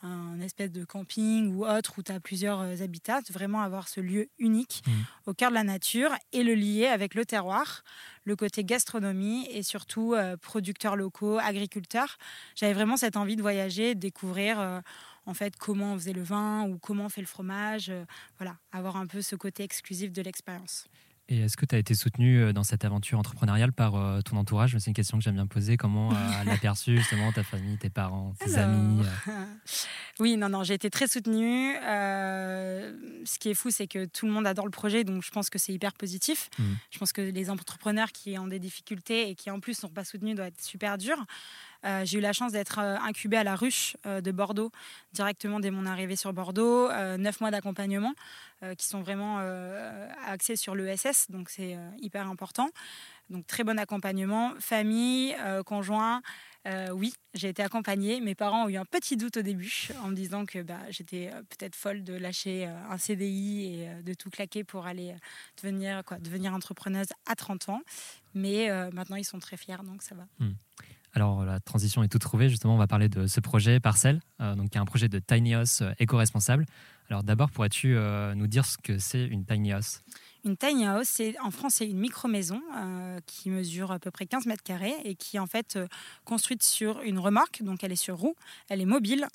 un 0.03 0.39
espèce 0.41 0.71
de 0.71 0.83
camping 0.85 1.53
ou 1.55 1.65
autre 1.65 1.93
où 1.97 2.03
tu 2.03 2.11
as 2.11 2.19
plusieurs 2.19 2.61
euh, 2.61 2.83
habitats, 2.83 3.21
vraiment 3.31 3.61
avoir 3.61 3.87
ce 3.87 4.01
lieu 4.01 4.29
unique 4.37 4.83
mmh. 4.85 4.91
au 5.27 5.33
cœur 5.33 5.49
de 5.49 5.55
la 5.55 5.63
nature 5.63 6.11
et 6.33 6.43
le 6.43 6.53
lier 6.53 6.87
avec 6.87 7.15
le 7.15 7.25
terroir, 7.25 7.83
le 8.25 8.35
côté 8.35 8.63
gastronomie 8.63 9.47
et 9.49 9.63
surtout 9.63 10.13
euh, 10.13 10.35
producteurs 10.37 10.95
locaux, 10.95 11.39
agriculteurs. 11.39 12.17
J'avais 12.55 12.73
vraiment 12.73 12.97
cette 12.97 13.17
envie 13.17 13.35
de 13.35 13.41
voyager, 13.41 13.95
de 13.95 13.99
découvrir 13.99 14.59
euh, 14.59 14.81
en 15.25 15.33
fait 15.33 15.55
comment 15.55 15.93
on 15.93 15.97
faisait 15.97 16.13
le 16.13 16.23
vin 16.23 16.63
ou 16.67 16.77
comment 16.77 17.05
on 17.05 17.09
fait 17.09 17.21
le 17.21 17.27
fromage, 17.27 17.91
voilà, 18.37 18.57
avoir 18.73 18.97
un 18.97 19.07
peu 19.07 19.21
ce 19.21 19.35
côté 19.35 19.63
exclusif 19.63 20.11
de 20.11 20.21
l'expérience. 20.21 20.85
Et 21.29 21.39
est-ce 21.39 21.55
que 21.55 21.65
tu 21.65 21.73
as 21.73 21.77
été 21.77 21.95
soutenu 21.95 22.41
euh, 22.41 22.51
dans 22.51 22.63
cette 22.63 22.83
aventure 22.83 23.17
entrepreneuriale 23.17 23.71
par 23.71 23.95
euh, 23.95 24.19
ton 24.21 24.35
entourage? 24.35 24.77
C'est 24.77 24.89
une 24.89 24.93
question 24.93 25.17
que 25.17 25.23
j'aime 25.23 25.35
bien 25.35 25.47
poser. 25.47 25.77
Comment 25.77 26.11
euh, 26.11 26.15
l'a 26.45 26.57
perçu 26.57 26.97
justement 26.97 27.31
ta 27.31 27.43
famille, 27.43 27.77
tes 27.77 27.89
parents, 27.89 28.33
tes 28.39 28.57
amis 28.57 29.01
Oui, 30.19 30.35
non, 30.35 30.49
non, 30.49 30.63
j'ai 30.63 30.73
été 30.73 30.89
très 30.89 31.07
soutenue. 31.07 31.75
ce 31.75 33.39
qui 33.39 33.49
est 33.49 33.53
fou, 33.53 33.71
c'est 33.71 33.87
que 33.87 34.05
tout 34.05 34.25
le 34.25 34.33
monde 34.33 34.45
adore 34.45 34.65
le 34.65 34.71
projet, 34.71 35.03
donc 35.03 35.23
je 35.23 35.31
pense 35.31 35.49
que 35.49 35.57
c'est 35.57 35.73
hyper 35.73 35.93
positif. 35.93 36.49
Mmh. 36.59 36.63
Je 36.91 36.99
pense 36.99 37.13
que 37.13 37.21
les 37.21 37.49
entrepreneurs 37.49 38.11
qui 38.11 38.37
ont 38.37 38.47
des 38.47 38.59
difficultés 38.59 39.29
et 39.29 39.35
qui 39.35 39.49
en 39.49 39.59
plus 39.59 39.71
ne 39.71 39.87
sont 39.87 39.93
pas 39.93 40.03
soutenus 40.03 40.35
doivent 40.35 40.49
être 40.49 40.61
super 40.61 40.97
durs. 40.97 41.25
Euh, 41.85 42.05
j'ai 42.05 42.19
eu 42.19 42.21
la 42.21 42.33
chance 42.33 42.53
d'être 42.53 42.79
euh, 42.79 42.97
incubée 42.97 43.37
à 43.37 43.43
la 43.43 43.55
ruche 43.55 43.97
euh, 44.05 44.21
de 44.21 44.31
Bordeaux 44.31 44.71
directement 45.11 45.59
dès 45.59 45.71
mon 45.71 45.85
arrivée 45.85 46.15
sur 46.15 46.33
Bordeaux. 46.33 46.89
neuf 47.17 47.39
mois 47.41 47.51
d'accompagnement 47.51 48.13
qui 48.77 48.87
sont 48.87 49.01
vraiment 49.01 49.39
axés 50.25 50.55
sur 50.55 50.73
l'ESS, 50.73 51.29
donc 51.29 51.49
c'est 51.49 51.77
hyper 51.99 52.29
important. 52.29 52.69
Donc 53.29 53.45
très 53.45 53.63
bon 53.63 53.77
accompagnement. 53.77 54.53
Famille, 54.59 55.35
conjoint. 55.65 56.21
oui, 56.93 57.13
j'ai 57.33 57.49
été 57.49 57.61
accompagnée. 57.61 58.21
Mes 58.21 58.35
parents 58.35 58.65
ont 58.65 58.69
eu 58.69 58.77
un 58.77 58.85
petit 58.85 59.17
doute 59.17 59.37
au 59.37 59.41
début 59.41 59.89
en 60.01 60.07
me 60.07 60.15
disant 60.15 60.45
que 60.45 60.61
bah, 60.61 60.79
j'étais 60.89 61.29
peut-être 61.49 61.75
folle 61.75 62.03
de 62.03 62.13
lâcher 62.13 62.65
un 62.65 62.97
CDI 62.97 63.81
et 63.81 64.01
de 64.01 64.13
tout 64.13 64.29
claquer 64.29 64.63
pour 64.63 64.87
aller 64.87 65.13
devenir, 65.61 66.03
quoi, 66.05 66.17
devenir 66.17 66.53
entrepreneuse 66.53 67.09
à 67.25 67.35
30 67.35 67.69
ans. 67.69 67.81
Mais 68.33 68.69
maintenant, 68.93 69.17
ils 69.17 69.25
sont 69.25 69.39
très 69.39 69.57
fiers, 69.57 69.83
donc 69.83 70.01
ça 70.01 70.15
va. 70.15 70.25
Hmm. 70.39 70.53
Alors 71.13 71.45
la 71.45 71.59
transition 71.59 72.01
est 72.01 72.07
tout 72.07 72.19
trouvée, 72.19 72.49
justement 72.49 72.73
on 72.73 72.77
va 72.77 72.87
parler 72.87 73.07
de 73.07 73.27
ce 73.27 73.39
projet 73.39 73.79
Parcelle, 73.79 74.19
euh, 74.41 74.55
donc 74.55 74.71
qui 74.71 74.77
est 74.77 74.81
un 74.81 74.85
projet 74.85 75.09
de 75.09 75.19
tiny 75.19 75.53
house 75.53 75.81
euh, 75.81 75.91
éco-responsable. 75.99 76.65
Alors 77.09 77.23
d'abord 77.23 77.51
pourrais-tu 77.51 77.95
euh, 77.95 78.33
nous 78.33 78.47
dire 78.47 78.65
ce 78.65 78.77
que 78.79 78.97
c'est 78.97 79.23
une 79.23 79.45
tiny 79.45 79.73
house? 79.73 80.01
Une 80.43 80.57
tiny 80.57 80.87
house, 80.87 81.07
c'est 81.07 81.39
en 81.39 81.51
France 81.51 81.75
c'est 81.75 81.87
une 81.87 81.99
micro-maison 81.99 82.61
qui 83.27 83.51
mesure 83.51 83.91
à 83.91 83.99
peu 83.99 84.09
près 84.09 84.25
15 84.25 84.47
mètres 84.47 84.63
carrés 84.63 84.95
et 85.05 85.15
qui 85.15 85.37
est 85.37 85.39
en 85.39 85.45
fait 85.45 85.77
construite 86.25 86.63
sur 86.63 87.01
une 87.01 87.19
remorque, 87.19 87.61
donc 87.61 87.83
elle 87.83 87.91
est 87.91 87.95
sur 87.95 88.17
roue, 88.17 88.35
elle 88.69 88.81
est 88.81 88.85
mobile. 88.85 89.27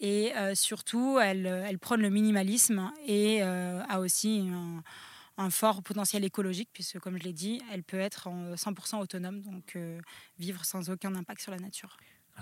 Et 0.00 0.32
surtout, 0.54 1.18
elle, 1.20 1.46
elle 1.46 1.78
prône 1.78 2.02
le 2.02 2.10
minimalisme 2.10 2.92
et 3.06 3.42
a 3.42 3.98
aussi 3.98 4.48
un, 4.52 4.82
un 5.36 5.50
fort 5.50 5.82
potentiel 5.82 6.24
écologique, 6.24 6.70
puisque 6.72 6.98
comme 7.00 7.18
je 7.18 7.24
l'ai 7.24 7.32
dit, 7.32 7.60
elle 7.72 7.82
peut 7.82 7.98
être 7.98 8.28
en 8.28 8.54
100% 8.54 9.00
autonome, 9.00 9.40
donc 9.42 9.76
euh, 9.76 10.00
vivre 10.38 10.64
sans 10.64 10.90
aucun 10.90 11.14
impact 11.14 11.40
sur 11.40 11.52
la 11.52 11.58
nature. 11.58 11.96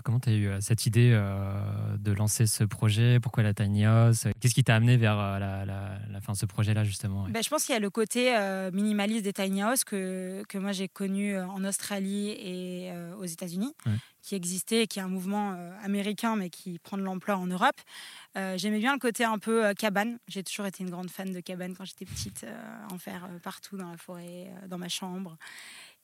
Comment 0.04 0.20
tu 0.20 0.30
as 0.30 0.32
eu 0.32 0.48
euh, 0.48 0.60
cette 0.60 0.86
idée 0.86 1.10
euh, 1.12 1.96
de 1.98 2.12
lancer 2.12 2.46
ce 2.46 2.64
projet? 2.64 3.20
Pourquoi 3.20 3.42
la 3.42 3.54
Tiny 3.54 3.84
House 3.84 4.26
Qu'est-ce 4.40 4.54
qui 4.54 4.64
t'a 4.64 4.76
amené 4.76 4.96
vers 4.96 5.16
la, 5.16 5.64
la, 5.64 6.20
fin 6.20 6.32
de 6.32 6.38
ce 6.38 6.46
projet-là, 6.46 6.84
justement 6.84 7.26
ben, 7.28 7.42
Je 7.42 7.48
pense 7.48 7.64
qu'il 7.64 7.72
y 7.72 7.76
a 7.76 7.80
le 7.80 7.90
côté 7.90 8.32
minimaliste 8.72 9.24
des 9.24 9.32
Tiny 9.32 9.62
House 9.62 9.84
que, 9.84 10.44
que 10.48 10.58
moi 10.58 10.72
j'ai 10.72 10.88
connu 10.88 11.38
en 11.38 11.64
Australie 11.64 12.30
et 12.30 12.92
aux 13.18 13.24
États-Unis 13.24 13.74
qui 14.22 14.36
existait, 14.36 14.86
qui 14.86 15.00
est 15.00 15.02
un 15.02 15.08
mouvement 15.08 15.52
euh, 15.52 15.76
américain, 15.82 16.36
mais 16.36 16.48
qui 16.48 16.78
prend 16.78 16.96
de 16.96 17.02
l'ampleur 17.02 17.40
en 17.40 17.46
Europe. 17.46 17.76
Euh, 18.36 18.56
j'aimais 18.56 18.78
bien 18.78 18.92
le 18.92 18.98
côté 18.98 19.24
un 19.24 19.38
peu 19.38 19.66
euh, 19.66 19.74
cabane. 19.74 20.18
J'ai 20.28 20.44
toujours 20.44 20.66
été 20.66 20.82
une 20.84 20.90
grande 20.90 21.10
fan 21.10 21.32
de 21.32 21.40
cabane 21.40 21.74
quand 21.76 21.84
j'étais 21.84 22.04
petite, 22.04 22.46
en 22.90 22.98
faire 22.98 23.28
partout 23.42 23.76
dans 23.76 23.90
la 23.90 23.96
forêt, 23.96 24.50
dans 24.68 24.78
ma 24.78 24.88
chambre. 24.88 25.36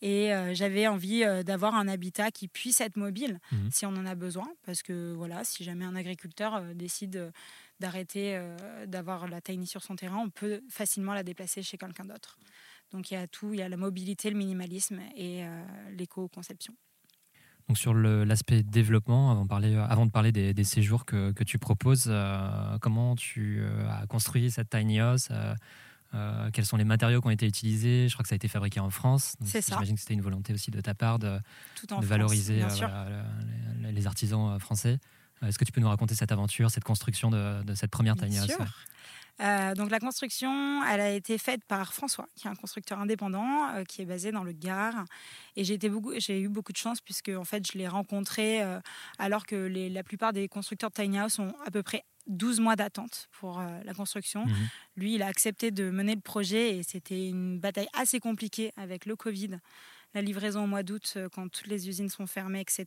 Et 0.01 0.31
j'avais 0.53 0.87
envie 0.87 1.25
d'avoir 1.45 1.75
un 1.75 1.89
habitat 1.89 2.31
qui 2.31 2.47
puisse 2.47 2.81
être 2.81 2.97
mobile 2.97 3.41
mmh. 3.51 3.57
si 3.73 3.85
on 3.85 3.91
en 3.91 4.07
a 4.07 4.15
besoin, 4.15 4.49
parce 4.65 4.83
que 4.83 5.13
voilà, 5.13 5.43
si 5.43 5.65
jamais 5.65 5.85
un 5.85 5.97
agriculteur 5.97 6.63
décide 6.75 7.33
d'arrêter 7.81 8.41
d'avoir 8.87 9.27
la 9.27 9.41
tiny 9.41 9.67
sur 9.67 9.83
son 9.83 9.97
terrain, 9.97 10.19
on 10.19 10.31
peut 10.31 10.61
facilement 10.71 11.15
la 11.15 11.25
déplacer 11.25 11.63
chez 11.63 11.79
quelqu'un 11.79 12.05
d'autre. 12.05 12.39
Donc 12.93 13.11
il 13.11 13.15
y 13.15 13.17
a 13.17 13.27
tout, 13.27 13.53
il 13.55 13.59
y 13.59 13.63
a 13.63 13.69
la 13.69 13.77
mobilité, 13.77 14.31
le 14.31 14.37
minimalisme 14.37 15.01
et 15.17 15.45
l'éco-conception. 15.91 16.75
Donc 17.69 17.77
sur 17.77 17.93
l'aspect 17.93 18.63
développement, 18.63 19.31
avant 19.31 19.43
de 19.43 19.49
parler, 19.49 19.77
avant 19.77 20.07
de 20.07 20.11
parler 20.11 20.33
des, 20.33 20.65
séjours 20.65 21.05
que, 21.05 21.33
que, 21.33 21.45
tu 21.45 21.59
proposes, 21.59 22.07
euh, 22.09 22.79
comment 22.81 23.15
tu 23.15 23.61
euh, 23.61 23.87
as 23.91 24.07
construit 24.07 24.51
cette 24.51 24.71
tiny 24.71 25.01
house 25.01 25.29
euh, 25.31 25.55
Quels 26.53 26.67
sont 26.67 26.77
les 26.77 26.85
matériaux 26.85 27.21
qui 27.21 27.27
ont 27.27 27.31
été 27.31 27.47
utilisés? 27.47 28.09
Je 28.09 28.15
crois 28.15 28.23
que 28.23 28.29
ça 28.29 28.35
a 28.35 28.37
été 28.37 28.49
fabriqué 28.49 28.81
en 28.81 28.91
France. 28.91 29.37
J'imagine 29.43 29.95
que 29.95 30.01
c'était 30.01 30.15
une 30.15 30.23
volonté 30.23 30.53
aussi 30.53 30.71
de 30.71 30.81
ta 30.81 30.95
part 30.95 31.19
de, 31.19 31.39
de 32.01 32.07
valoriser 32.07 32.65
les, 33.83 34.07
artisans 34.07 34.59
français. 34.59 34.99
Est-ce 35.43 35.59
que 35.59 35.65
tu 35.65 35.73
peux 35.73 35.81
nous 35.81 35.89
raconter 35.89 36.15
cette 36.15 36.33
aventure, 36.33 36.71
cette 36.71 36.85
construction 36.85 37.31
de, 37.31 37.63
de 37.63 37.75
cette 37.75 37.91
première 37.91 38.17
tiny 38.17 38.39
house 38.39 38.57
euh, 39.41 39.75
donc 39.75 39.91
la 39.91 40.01
construction, 40.01 40.83
elle 40.85 41.01
a 41.01 41.11
été 41.11 41.39
faite 41.39 41.65
par 41.65 41.95
François, 41.95 42.27
qui 42.35 42.49
est 42.49 42.51
un 42.51 42.57
constructeur 42.57 42.99
indépendant, 42.99 43.69
euh, 43.75 43.85
qui 43.85 44.03
est 44.03 44.05
basé 44.05 44.33
dans 44.33 44.43
le 44.43 44.53
Gard. 44.53 45.05
Et 45.55 45.65
j'ai 45.65 46.41
eu 46.41 46.49
beaucoup 46.49 46.73
de 46.73 46.77
chance 46.77 47.01
puisque 47.01 47.29
en 47.29 47.45
fait 47.45 47.71
je 47.71 47.79
l'ai 47.79 47.87
rencontré 47.87 48.63
euh, 48.63 48.81
alors 49.19 49.47
que 49.47 49.55
la 49.55 50.03
plupart 50.03 50.33
des 50.33 50.49
constructeurs 50.49 50.91
de 50.91 50.95
tiny 50.95 51.19
house 51.19 51.39
ont 51.39 51.55
à 51.65 51.71
peu 51.71 51.83
près 51.83 52.05
12 52.29 52.61
mois 52.61 52.77
d'attente 52.77 53.29
pour 53.33 53.61
la 53.61 53.95
construction. 53.95 54.47
Mhm. 54.47 54.69
Lui, 54.97 55.15
il 55.15 55.23
a 55.23 55.27
accepté 55.27 55.71
de 55.71 55.91
mener 55.91 56.15
le 56.15 56.21
projet 56.21 56.77
et 56.77 56.83
c'était 56.83 57.29
une 57.29 57.59
bataille 57.59 57.89
assez 57.93 58.21
compliquée 58.21 58.73
avec 58.77 59.07
le 59.07 59.17
Covid 59.17 59.59
la 60.15 60.23
livraison 60.23 60.65
au 60.65 60.67
mois 60.67 60.83
d'août 60.83 61.19
quand 61.35 61.51
toutes 61.51 61.67
les 61.67 61.87
usines 61.87 62.09
sont 62.09 62.27
fermées, 62.27 62.63
etc. 62.63 62.87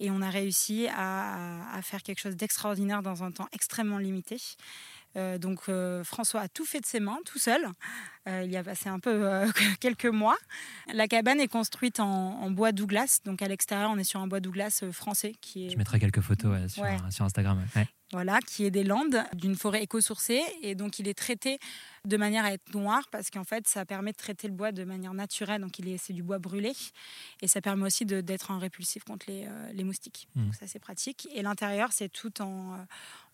Et 0.00 0.10
on 0.10 0.20
a 0.20 0.28
réussi 0.28 0.86
à 0.94 1.80
faire 1.82 2.02
quelque 2.02 2.18
chose 2.18 2.36
d'extraordinaire 2.36 3.02
dans 3.02 3.24
un 3.24 3.32
temps 3.32 3.48
extrêmement 3.52 3.96
limité. 3.96 4.36
Euh, 5.16 5.38
donc 5.38 5.60
euh, 5.68 6.04
François 6.04 6.42
a 6.42 6.48
tout 6.48 6.64
fait 6.64 6.80
de 6.80 6.86
ses 6.86 7.00
mains, 7.00 7.18
tout 7.24 7.38
seul. 7.38 7.66
Euh, 8.28 8.42
il 8.44 8.50
y 8.50 8.56
a 8.56 8.62
passé 8.62 8.88
un 8.88 8.98
peu 8.98 9.46
quelques 9.80 10.06
mois. 10.06 10.36
La 10.92 11.08
cabane 11.08 11.40
est 11.40 11.48
construite 11.48 12.00
en, 12.00 12.50
bois 12.50 12.72
Douglas. 12.72 13.20
Donc 13.24 13.42
à 13.42 13.48
l'extérieur, 13.48 13.90
on 13.90 13.98
est 13.98 14.04
sur 14.04 14.20
un 14.20 14.26
bois 14.26 14.40
Douglas 14.40 14.84
français. 14.92 15.34
Qui 15.40 15.66
est... 15.66 15.70
Je 15.70 15.78
mettrai 15.78 15.98
quelques 15.98 16.20
photos 16.20 16.72
sur, 16.72 16.84
sur, 17.10 17.24
Instagram 17.24 17.64
voilà, 18.12 18.38
qui 18.40 18.64
est 18.64 18.70
des 18.70 18.84
landes 18.84 19.24
d'une 19.34 19.56
forêt 19.56 19.82
éco-sourcée. 19.82 20.42
Et 20.62 20.74
donc, 20.74 20.98
il 20.98 21.08
est 21.08 21.18
traité 21.18 21.58
de 22.04 22.16
manière 22.16 22.44
à 22.44 22.52
être 22.52 22.72
noir 22.72 23.08
parce 23.10 23.30
qu'en 23.30 23.44
fait, 23.44 23.66
ça 23.66 23.84
permet 23.84 24.12
de 24.12 24.16
traiter 24.16 24.46
le 24.46 24.54
bois 24.54 24.70
de 24.70 24.84
manière 24.84 25.12
naturelle. 25.12 25.60
Donc, 25.60 25.78
il 25.78 25.88
est, 25.88 25.98
c'est 25.98 26.12
du 26.12 26.22
bois 26.22 26.38
brûlé. 26.38 26.72
Et 27.42 27.48
ça 27.48 27.60
permet 27.60 27.84
aussi 27.84 28.06
d'être 28.06 28.50
un 28.50 28.58
répulsif 28.58 29.02
contre 29.04 29.26
les, 29.28 29.46
euh, 29.46 29.72
les 29.72 29.82
moustiques. 29.82 30.28
Mmh. 30.34 30.44
Donc, 30.44 30.54
ça, 30.54 30.66
c'est 30.66 30.78
pratique. 30.78 31.28
Et 31.34 31.42
l'intérieur, 31.42 31.92
c'est 31.92 32.08
tout 32.08 32.40
en, 32.40 32.74
euh, 32.74 32.76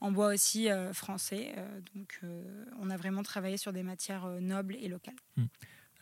en, 0.00 0.10
bois 0.10 0.32
aussi 0.32 0.70
euh, 0.70 0.92
français. 0.92 1.54
donc, 1.94 2.20
on 2.80 2.90
a 2.90 2.96
vraiment 2.96 3.22
travaillé 3.22 3.56
sur 3.56 3.72
des 3.72 3.82
matières 3.82 4.26
nobles 4.40 4.76
et 4.76 4.88
locales. 4.88 5.16
Mmh 5.36 5.44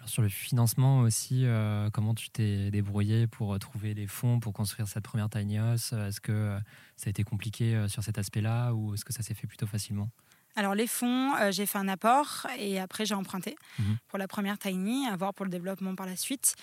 sur 0.06 0.22
le 0.22 0.28
financement 0.28 1.00
aussi, 1.00 1.44
euh, 1.44 1.90
comment 1.90 2.14
tu 2.14 2.30
t'es 2.30 2.70
débrouillé 2.70 3.26
pour 3.26 3.54
euh, 3.54 3.58
trouver 3.58 3.94
les 3.94 4.06
fonds 4.06 4.40
pour 4.40 4.52
construire 4.52 4.88
cette 4.88 5.04
première 5.04 5.28
tiny 5.28 5.58
house? 5.58 5.92
Est-ce 5.92 6.20
que 6.20 6.32
euh, 6.32 6.58
ça 6.96 7.08
a 7.08 7.10
été 7.10 7.22
compliqué 7.22 7.86
sur 7.88 8.02
cet 8.02 8.18
aspect-là 8.18 8.72
ou 8.72 8.94
est-ce 8.94 9.04
que 9.04 9.12
ça 9.12 9.22
s'est 9.22 9.34
fait 9.34 9.46
plutôt 9.46 9.66
facilement? 9.66 10.10
Alors 10.56 10.74
les 10.74 10.88
fonds, 10.88 11.32
j'ai 11.52 11.64
fait 11.64 11.78
un 11.78 11.86
apport 11.86 12.46
et 12.58 12.80
après 12.80 13.06
j'ai 13.06 13.14
emprunté 13.14 13.56
mhm. 13.78 13.98
pour 14.08 14.18
la 14.18 14.26
première 14.26 14.58
tiny, 14.58 15.06
à 15.06 15.16
voir 15.16 15.32
pour 15.32 15.44
le 15.44 15.50
développement 15.50 15.94
par 15.94 16.06
la 16.06 16.16
suite. 16.16 16.56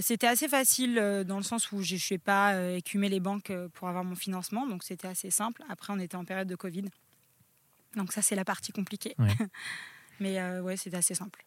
c'était 0.00 0.26
assez 0.26 0.48
facile 0.48 0.94
dans 1.26 1.36
le 1.36 1.42
sens 1.42 1.70
où 1.70 1.82
je 1.82 1.94
ne 1.94 1.98
suis 1.98 2.16
pas 2.16 2.72
écumé 2.72 3.10
les 3.10 3.20
banques 3.20 3.52
pour 3.74 3.88
avoir 3.88 4.04
mon 4.04 4.14
financement, 4.14 4.66
donc 4.66 4.82
c'était 4.82 5.06
assez 5.06 5.30
simple. 5.30 5.62
Après 5.68 5.92
on 5.92 5.98
était 5.98 6.16
en 6.16 6.24
période 6.24 6.48
de 6.48 6.56
Covid, 6.56 6.86
donc 7.94 8.12
ça 8.12 8.22
c'est 8.22 8.36
la 8.36 8.44
partie 8.46 8.72
compliquée. 8.72 9.14
Mais 10.20 10.40
ouais, 10.60 10.78
c'était 10.78 10.96
assez 10.96 11.14
simple. 11.14 11.44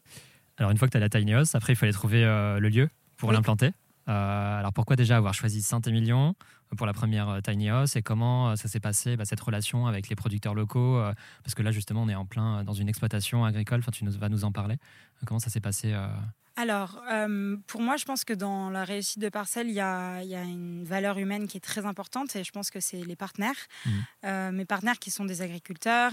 Alors, 0.58 0.72
une 0.72 0.78
fois 0.78 0.88
que 0.88 0.92
tu 0.92 0.98
as 0.98 1.02
la 1.02 1.10
tiny 1.10 1.34
house, 1.34 1.56
après, 1.56 1.74
il 1.74 1.76
fallait 1.76 1.94
trouver 1.94 2.24
euh, 2.24 2.60
le 2.60 2.70
lieu 2.70 2.90
pour 3.18 3.32
l'implanter. 3.32 3.72
Euh, 4.10 4.60
alors, 4.60 4.74
pourquoi 4.74 4.96
déjà 4.96 5.18
avoir 5.18 5.34
choisi 5.34 5.62
Saint-Émilion 5.62 6.36
pour 6.78 6.86
la 6.86 6.94
première 6.94 7.30
euh, 7.30 7.42
tiny 7.42 7.70
house? 7.70 7.96
Et 7.96 8.02
comment 8.02 8.56
ça 8.56 8.68
s'est 8.68 8.80
passé 8.80 9.18
bah, 9.18 9.26
cette 9.26 9.40
relation 9.40 9.88
avec 9.88 10.10
les 10.10 10.16
producteurs 10.16 10.54
locaux 10.54 11.02
Parce 11.44 11.56
que 11.56 11.64
là, 11.64 11.72
justement, 11.72 12.04
on 12.04 12.10
est 12.10 12.16
en 12.16 12.26
plein 12.26 12.64
dans 12.64 12.74
une 12.74 12.90
exploitation 12.90 13.46
agricole. 13.46 13.80
Enfin, 13.80 13.92
tu 13.92 14.06
nous, 14.06 14.12
vas 14.12 14.30
nous 14.30 14.46
en 14.46 14.52
parler. 14.52 14.78
Comment 15.26 15.40
ça 15.40 15.50
s'est 15.50 15.62
passé 15.62 15.96
alors, 16.56 17.02
pour 17.66 17.82
moi, 17.82 17.98
je 17.98 18.06
pense 18.06 18.24
que 18.24 18.34
dans 18.34 18.70
la 18.70 18.84
réussite 18.84 19.18
de 19.18 19.30
Parcelle, 19.30 19.70
il 19.70 19.74
y, 19.74 19.80
a, 19.80 20.22
une 20.22 20.84
valeur 20.84 21.18
humaine 21.18 21.48
qui 21.48 21.58
est 21.58 21.62
très 21.62 21.88
importante 21.88 22.36
et 22.36 22.44
je 22.44 22.52
pense 22.52 22.70
que 22.70 22.80
c'est 22.80 23.04
les 23.04 23.16
partenaires. 23.16 23.56
Mmh. 23.88 24.52
mes 24.52 24.66
partenaires 24.66 25.00
qui 25.00 25.10
sont 25.10 25.26
des 25.26 25.42
agriculteurs, 25.42 26.12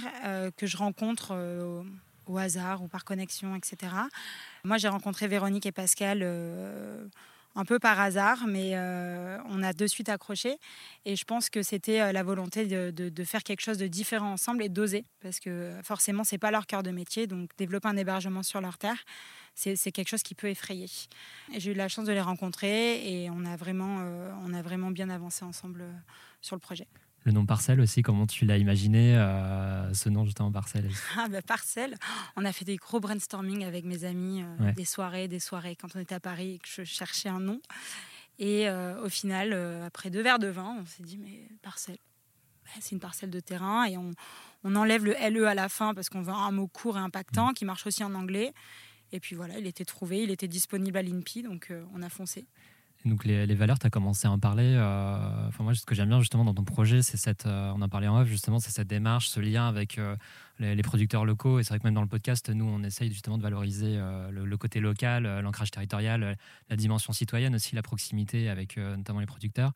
que 0.56 0.66
je 0.66 0.78
rencontre 0.78 1.34
au 2.30 2.38
hasard 2.38 2.82
ou 2.82 2.88
par 2.88 3.04
connexion, 3.04 3.56
etc. 3.56 3.92
Moi, 4.64 4.78
j'ai 4.78 4.88
rencontré 4.88 5.28
Véronique 5.28 5.66
et 5.66 5.72
Pascal 5.72 6.20
euh, 6.22 7.06
un 7.56 7.64
peu 7.64 7.78
par 7.78 7.98
hasard, 8.00 8.46
mais 8.46 8.72
euh, 8.74 9.38
on 9.48 9.62
a 9.62 9.72
de 9.72 9.86
suite 9.86 10.08
accroché. 10.08 10.58
Et 11.04 11.16
je 11.16 11.24
pense 11.24 11.50
que 11.50 11.62
c'était 11.62 12.00
euh, 12.00 12.12
la 12.12 12.22
volonté 12.22 12.66
de, 12.66 13.24
faire 13.24 13.42
quelque 13.42 13.60
chose 13.60 13.78
de 13.78 13.86
différent 13.86 14.32
ensemble 14.32 14.62
et 14.62 14.68
d'oser, 14.68 15.04
parce 15.20 15.40
que 15.40 15.72
forcément, 15.82 16.24
c'est 16.24 16.38
pas 16.38 16.50
leur 16.50 16.66
cœur 16.66 16.82
de 16.82 16.90
métier. 16.90 17.26
Donc, 17.26 17.50
développer 17.58 17.88
un 17.88 17.96
hébergement 17.96 18.42
sur 18.42 18.60
leur 18.60 18.78
terre, 18.78 19.04
c'est 19.54 19.92
quelque 19.92 20.08
chose 20.08 20.22
qui 20.22 20.34
peut 20.34 20.48
effrayer. 20.48 20.86
J'ai 21.54 21.72
eu 21.72 21.74
la 21.74 21.88
chance 21.88 22.06
de 22.06 22.12
les 22.12 22.20
rencontrer 22.20 23.06
et 23.06 23.30
on 23.30 23.44
a 23.44 23.56
vraiment, 23.56 23.98
on 24.42 24.54
a 24.54 24.62
vraiment 24.62 24.90
bien 24.90 25.10
avancé 25.10 25.44
ensemble 25.44 25.84
sur 26.40 26.56
le 26.56 26.60
projet. 26.60 26.86
Le 27.24 27.32
nom 27.32 27.44
Parcelle 27.44 27.80
aussi, 27.80 28.00
comment 28.00 28.26
tu 28.26 28.46
l'as 28.46 28.56
imaginé, 28.56 29.14
euh, 29.16 29.92
ce 29.92 30.08
nom 30.08 30.24
justement 30.24 30.50
Parcelle 30.50 30.88
ah 31.18 31.28
bah 31.28 31.42
Parcelle, 31.42 31.96
on 32.36 32.44
a 32.46 32.52
fait 32.52 32.64
des 32.64 32.76
gros 32.76 32.98
brainstorming 32.98 33.64
avec 33.64 33.84
mes 33.84 34.04
amis, 34.04 34.42
euh, 34.42 34.72
des 34.72 34.86
soirées, 34.86 35.28
des 35.28 35.38
soirées 35.38 35.76
quand 35.76 35.94
on 35.94 36.00
était 36.00 36.14
à 36.14 36.20
Paris 36.20 36.54
et 36.54 36.58
que 36.58 36.68
je 36.68 36.84
cherchais 36.84 37.28
un 37.28 37.40
nom. 37.40 37.60
Et 38.38 38.70
euh, 38.70 39.04
au 39.04 39.10
final, 39.10 39.52
après 39.84 40.08
deux 40.08 40.22
verres 40.22 40.38
de 40.38 40.46
vin, 40.46 40.78
on 40.80 40.86
s'est 40.86 41.02
dit 41.02 41.18
mais 41.18 41.46
Parcelle, 41.60 41.98
c'est 42.80 42.92
une 42.92 43.00
parcelle 43.00 43.30
de 43.30 43.40
terrain 43.40 43.84
et 43.84 43.98
on, 43.98 44.12
on, 44.64 44.74
enlève 44.74 45.04
le 45.04 45.14
LE 45.28 45.46
à 45.46 45.54
la 45.54 45.68
fin 45.68 45.92
parce 45.92 46.08
qu'on 46.08 46.22
veut 46.22 46.32
un 46.32 46.52
mot 46.52 46.68
court 46.68 46.96
et 46.96 47.00
impactant 47.00 47.50
mm. 47.50 47.54
qui 47.54 47.66
marche 47.66 47.86
aussi 47.86 48.02
en 48.02 48.14
anglais. 48.14 48.54
Et 49.12 49.20
puis 49.20 49.36
voilà, 49.36 49.58
il 49.58 49.66
était 49.66 49.84
trouvé, 49.84 50.22
il 50.22 50.30
était 50.30 50.48
disponible 50.48 50.96
à 50.96 51.02
l'INPI, 51.02 51.42
donc 51.42 51.70
on 51.92 52.00
a 52.00 52.08
foncé 52.08 52.46
donc 53.06 53.24
les, 53.24 53.54
valeurs, 53.54 53.78
tu 53.78 53.86
as 53.86 53.90
commencé 53.90 54.28
à 54.28 54.30
en 54.30 54.38
parler. 54.38 54.74
Euh, 54.76 55.50
moi, 55.58 55.74
ce 55.74 55.86
que 55.86 55.94
j'aime 55.94 56.08
bien 56.08 56.20
justement 56.20 56.44
dans 56.44 56.52
ton 56.52 56.64
projet, 56.64 57.00
c'est 57.00 57.16
cette, 57.16 57.46
euh, 57.46 57.72
on 57.74 57.80
en 57.80 57.88
parlait 57.88 58.08
en 58.08 58.20
off 58.20 58.28
justement, 58.28 58.58
c'est 58.58 58.70
cette 58.70 58.88
démarche, 58.88 59.28
ce 59.28 59.40
lien 59.40 59.66
avec 59.66 59.98
euh, 59.98 60.16
les, 60.58 60.82
producteurs 60.82 61.24
locaux. 61.24 61.58
Et 61.58 61.62
c'est 61.62 61.70
vrai 61.70 61.78
que 61.78 61.84
même 61.84 61.94
dans 61.94 62.02
le 62.02 62.08
podcast, 62.08 62.50
nous, 62.50 62.66
on 62.66 62.82
essaye 62.82 63.10
justement 63.10 63.38
de 63.38 63.42
valoriser 63.42 63.98
le, 64.30 64.56
côté 64.58 64.80
local, 64.80 65.40
l'ancrage 65.40 65.70
territorial, 65.70 66.36
la 66.68 66.76
dimension 66.76 67.14
citoyenne 67.14 67.54
aussi, 67.54 67.74
la 67.74 67.82
proximité 67.82 68.50
avec 68.50 68.76
notamment 68.76 69.20
les 69.20 69.26
producteurs. 69.26 69.72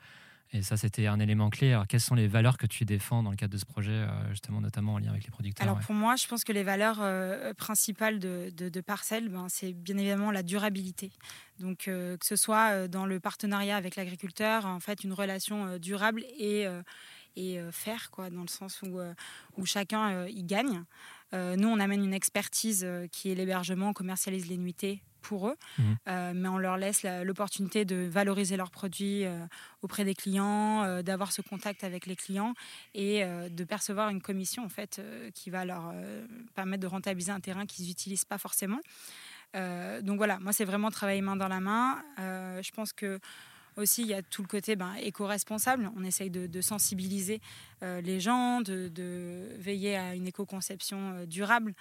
Et 0.55 0.63
ça, 0.63 0.77
c'était 0.77 1.09
un 1.09 1.19
élément 1.19 1.51
clé. 1.51 1.73
Alors, 1.73 1.89
quelles 1.89 2.01
sont 2.01 2.15
les 2.15 2.29
valeurs 2.29 2.59
que 2.59 2.67
tu 2.67 2.85
défends 2.85 3.25
dans 3.25 3.31
le 3.31 3.37
cadre 3.37 3.53
de 3.53 3.59
ce 3.59 3.65
projet, 3.65 3.91
euh, 3.91 4.31
justement, 4.31 4.61
notamment 4.61 4.95
en 4.95 4.99
lien 4.99 5.11
avec 5.11 5.25
les 5.25 5.31
producteurs 5.31 5.67
Alors, 5.67 5.81
pour 5.81 5.97
moi, 5.97 6.15
je 6.15 6.29
pense 6.29 6.45
que 6.45 6.53
les 6.53 6.63
valeurs 6.63 6.99
euh, 7.01 7.53
principales 7.55 8.21
de, 8.21 8.51
de, 8.51 8.81
Parcelle, 8.81 9.29
ben, 9.29 9.49
c'est 9.49 9.73
bien 9.73 9.99
évidemment 9.99 10.31
la 10.31 10.45
durabilité. 10.45 11.11
Donc, 11.59 11.89
euh, 11.89 12.17
que 12.17 12.25
ce 12.25 12.37
soit 12.37 12.87
dans 12.87 13.05
le 13.05 13.19
partenariat 13.19 13.77
avec 13.77 13.97
l'agriculteur, 13.97 14.65
en 14.67 14.79
fait, 14.79 15.03
une 15.03 15.13
relation 15.13 15.77
durable 15.79 16.23
et, 16.39 16.67
et 17.35 17.59
faire, 17.73 18.13
quoi, 18.13 18.31
dans 18.31 18.43
le 18.43 18.49
sens 18.49 18.81
où, 18.83 19.01
où 19.57 19.67
chacun 19.67 20.27
y 20.29 20.45
gagne. 20.45 20.85
Nous, 21.35 21.69
on 21.69 21.81
amène 21.81 22.05
une 22.05 22.15
expertise 22.15 22.87
qui 23.13 23.31
est 23.31 23.35
l'hébergement, 23.35 23.89
on 23.89 23.93
commercialise 23.93 24.49
les 24.49 24.57
nuitées 24.57 25.03
pour 25.25 25.49
eux, 25.49 25.57
mhm. 25.79 25.97
euh, 26.07 26.33
mais 26.35 26.49
on 26.49 26.59
leur 26.59 26.77
laisse 26.77 27.03
l'opportunité 27.03 27.85
de 27.85 28.07
valoriser 28.09 28.57
leurs 28.57 28.71
produits 28.71 29.25
euh, 29.25 29.45
auprès 29.83 30.05
des 30.05 30.15
clients, 30.15 30.85
euh, 30.85 31.03
d'avoir 31.03 31.33
ce 31.33 31.43
contact 31.43 31.83
avec 31.83 32.07
les 32.07 32.15
clients 32.15 32.55
et 32.95 33.25
de 33.25 33.65
percevoir 33.65 34.11
une 34.11 34.21
commission 34.21 34.65
en 34.65 34.69
fait 34.69 35.01
qui 35.35 35.51
va 35.51 35.65
leur 35.65 35.95
permettre 36.55 36.83
de 36.83 36.87
rentabiliser 36.87 37.33
un 37.33 37.41
terrain 37.41 37.65
qu'ils 37.65 37.87
n'utilisent 37.87 38.27
pas 38.27 38.39
forcément. 38.39 38.81
donc 39.55 40.17
voilà, 40.17 40.39
moi 40.41 40.53
c'est 40.53 40.65
vraiment 40.65 40.91
travailler 40.91 41.23
main 41.23 41.37
dans 41.37 41.49
la 41.49 41.61
main. 41.61 42.03
je 42.19 42.71
pense 42.73 42.93
que 42.93 43.19
aussi 43.77 44.03
il 44.03 44.09
y 44.09 44.15
a 44.15 44.23
tout 44.23 44.43
le 44.43 44.49
côté 44.49 44.77
ben, 44.77 44.95
éco-responsable. 44.95 45.91
On 45.97 46.05
essaye 46.05 46.31
de, 46.31 46.61
sensibiliser 46.61 47.41
les 47.83 48.21
gens, 48.21 48.61
de, 48.61 48.89
de, 48.89 49.49
veiller 49.59 49.97
à 49.97 50.15
une 50.15 50.27
éco-conception 50.27 51.25
durable 51.27 51.75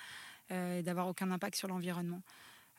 et 0.50 0.84
d'avoir 0.84 1.08
aucun 1.08 1.32
impact 1.32 1.56
sur 1.56 1.68
l'environnement. 1.68 2.22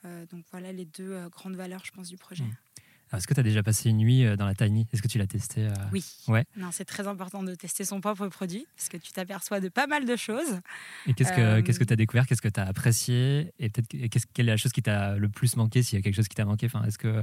Euh, 0.04 0.26
donc 0.30 0.44
voilà 0.50 0.72
les 0.72 0.84
deux 0.84 1.12
euh, 1.12 1.28
grandes 1.28 1.56
valeurs, 1.56 1.82
je 1.84 1.92
pense, 1.92 2.08
du 2.08 2.16
projet. 2.16 2.44
Mmh. 2.44 3.16
Est-ce 3.16 3.28
que 3.28 3.34
tu 3.34 3.40
as 3.40 3.44
déjà 3.44 3.62
passé 3.62 3.90
une 3.90 3.98
nuit 3.98 4.26
euh, 4.26 4.36
dans 4.36 4.46
la 4.46 4.54
Tiny? 4.54 4.88
Est-ce 4.92 5.00
que 5.00 5.08
tu 5.08 5.18
l'as 5.18 5.26
testé 5.26 5.68
Oui. 5.92 6.04
Ouais. 6.26 6.44
Non, 6.56 6.70
c'est 6.72 6.84
très 6.84 7.06
important 7.06 7.42
de 7.42 7.54
tester 7.54 7.84
son 7.84 8.00
propre 8.00 8.26
produit 8.28 8.66
parce 8.76 8.88
que 8.88 8.96
tu 8.96 9.12
t'aperçois 9.12 9.60
de 9.60 9.68
pas 9.68 9.86
mal 9.86 10.04
de 10.04 10.16
choses. 10.16 10.60
Et 11.06 11.14
qu'est-ce 11.14 11.32
que 11.32 11.60
qu'est-ce 11.60 11.78
que 11.78 11.84
tu 11.84 11.92
as 11.92 11.96
découvert? 11.96 12.26
Qu'est-ce 12.26 12.42
que 12.42 12.48
tu 12.48 12.58
as 12.58 12.66
apprécié? 12.66 13.52
Et 13.58 13.68
peut-être 13.68 14.26
quelle 14.32 14.48
est 14.48 14.52
la 14.52 14.56
chose 14.56 14.72
qui 14.72 14.82
t'a 14.82 15.16
le 15.16 15.28
plus 15.28 15.56
manqué 15.56 15.82
S'il 15.82 15.98
y 15.98 16.00
a 16.00 16.02
quelque 16.02 16.16
chose 16.16 16.28
qui 16.28 16.34
t'a 16.34 16.44
manqué, 16.44 16.66
enfin, 16.66 16.84
est-ce 16.84 16.98
que 16.98 17.22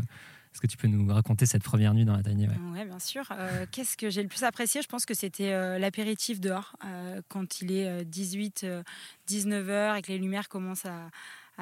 est-ce 0.54 0.60
que 0.60 0.68
tu 0.68 0.78
peux 0.78 0.88
nous 0.88 1.14
raconter 1.14 1.46
cette 1.46 1.64
première 1.64 1.94
nuit 1.94 2.06
dans 2.06 2.16
la 2.16 2.24
Tiny 2.24 2.48
Oui, 2.74 2.86
bien 2.86 3.00
sûr. 3.00 3.24
Qu'est-ce 3.72 3.96
que 3.96 4.10
j'ai 4.10 4.22
le 4.22 4.28
plus 4.28 4.44
apprécié? 4.44 4.82
Je 4.82 4.88
pense 4.88 5.06
que 5.06 5.14
c'était 5.14 5.80
l'apéritif 5.80 6.42
dehors, 6.42 6.76
quand 7.30 7.62
il 7.62 7.72
est 7.72 8.04
18, 8.04 8.66
19 9.28 9.70
heures 9.70 9.96
et 9.96 10.02
que 10.02 10.12
les 10.12 10.18
lumières 10.18 10.50
commencent 10.50 10.86
à, 10.86 11.10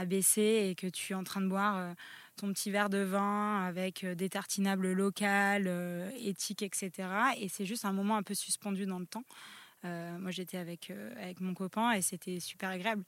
baisser 0.06 0.70
et 0.70 0.76
que 0.76 0.88
tu 0.88 1.14
es 1.14 1.16
en 1.16 1.24
train 1.24 1.42
de 1.42 1.48
boire 1.48 1.78
euh, 1.78 1.94
ton 2.38 2.54
petit 2.54 2.72
verre 2.72 2.90
de 2.90 3.00
vin 3.00 3.66
avec 3.66 4.04
euh, 4.04 4.16
des 4.16 4.30
tartinables 4.30 4.94
locales, 4.94 5.66
euh, 5.68 6.10
éthiques, 6.18 6.64
etc. 6.64 6.92
Et 7.38 7.50
c'est 7.50 7.66
juste 7.66 7.84
un 7.86 7.92
moment 7.92 8.16
un 8.16 8.24
peu 8.24 8.34
suspendu 8.34 8.86
dans 8.86 9.00
le 9.00 9.06
temps. 9.06 9.26
moi, 9.84 10.32
j'étais 10.32 10.58
avec, 10.58 10.92
avec 11.18 11.42
mon 11.42 11.54
copain 11.54 11.92
et 11.92 12.02
c'était 12.02 12.40
super 12.40 12.70
agréable. 12.70 13.04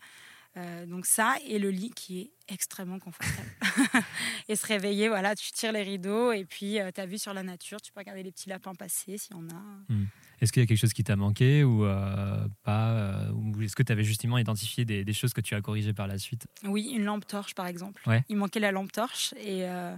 Donc 0.88 1.06
ça 1.06 1.36
et 1.48 1.60
le 1.60 1.70
lit 1.70 1.92
qui 1.92 2.20
est 2.20 2.32
extrêmement 2.48 3.00
confortable. 3.00 3.50
et 4.50 4.56
se 4.56 4.66
réveiller, 4.66 5.08
voilà, 5.08 5.36
tu 5.36 5.52
tires 5.52 5.72
les 5.72 5.84
rideaux 5.84 6.32
et 6.32 6.46
puis 6.46 6.78
tu 6.94 7.02
as 7.02 7.06
vu 7.06 7.18
sur 7.18 7.34
la 7.34 7.44
nature, 7.44 7.82
tu 7.82 7.92
peux 7.92 8.00
regarder 8.02 8.24
les 8.24 8.32
petits 8.32 8.50
lapins 8.50 8.76
passer 8.76 9.18
s'il 9.18 9.36
y 9.36 9.40
en 9.40 9.48
a. 9.50 9.62
Hmm. 9.88 10.06
Est-ce 10.42 10.52
qu'il 10.52 10.62
y 10.62 10.66
a 10.66 10.68
quelque 10.68 10.80
chose 10.80 10.94
qui 10.94 11.04
t'a 11.04 11.16
manqué 11.16 11.64
ou 11.64 11.86
euh, 11.86 12.48
pas 12.64 12.92
euh, 12.92 13.32
Ou 13.32 13.62
est-ce 13.62 13.76
que 13.76 13.84
tu 13.84 13.92
avais 13.92 14.04
justement 14.04 14.40
identifié 14.40 14.86
des, 14.86 15.14
choses 15.14 15.34
que 15.34 15.42
tu 15.42 15.54
as 15.54 15.62
corrigées 15.62 15.94
par 15.94 16.08
la 16.08 16.18
suite? 16.18 16.48
Oui, 16.64 16.92
une 16.96 17.04
lampe 17.04 17.28
torche 17.28 17.54
par 17.54 17.68
exemple. 17.68 18.04
Il 18.28 18.38
manquait 18.38 18.60
la 18.60 18.72
lampe 18.72 18.92
torche 18.92 19.34
et, 19.38 19.70
euh, 19.70 19.96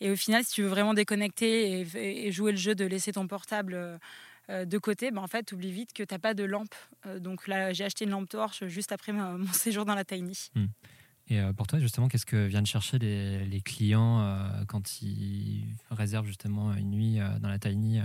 et 0.00 0.10
au 0.10 0.16
final, 0.16 0.42
si 0.42 0.54
tu 0.54 0.62
veux 0.62 0.68
vraiment 0.68 0.94
déconnecter 0.94 1.86
et, 1.94 2.32
jouer 2.32 2.52
le 2.52 2.58
jeu 2.58 2.74
de 2.74 2.86
laisser 2.86 3.12
ton 3.12 3.26
portable 3.26 4.00
de 4.48 4.78
côté, 4.78 5.10
ben 5.10 5.22
en 5.22 5.26
fait, 5.26 5.44
tu 5.44 5.54
oublies 5.54 5.72
vite 5.72 5.92
que 5.92 6.02
tu 6.02 6.14
n'as 6.14 6.18
pas 6.18 6.34
de 6.34 6.44
lampe. 6.44 6.74
donc 7.18 7.48
là, 7.48 7.72
j'ai 7.72 7.84
acheté 7.84 8.04
une 8.04 8.10
lampe 8.10 8.28
torche 8.28 8.66
juste 8.66 8.92
après 8.92 9.12
mon 9.12 9.46
séjour 9.52 9.84
dans 9.84 9.94
la 9.94 10.04
Tiny. 10.04 10.50
Hmm. 10.54 10.66
Et 11.28 11.40
pour 11.56 11.66
toi, 11.66 11.78
justement, 11.78 12.08
qu'est-ce 12.08 12.26
que 12.26 12.46
viennent 12.46 12.66
chercher 12.66 12.98
les, 12.98 13.60
clients 13.64 14.38
quand 14.68 15.00
ils 15.00 15.64
réservent 15.90 16.26
justement 16.26 16.74
une 16.74 16.90
nuit 16.90 17.18
dans 17.40 17.48
la 17.48 17.58
Tiny 17.58 18.00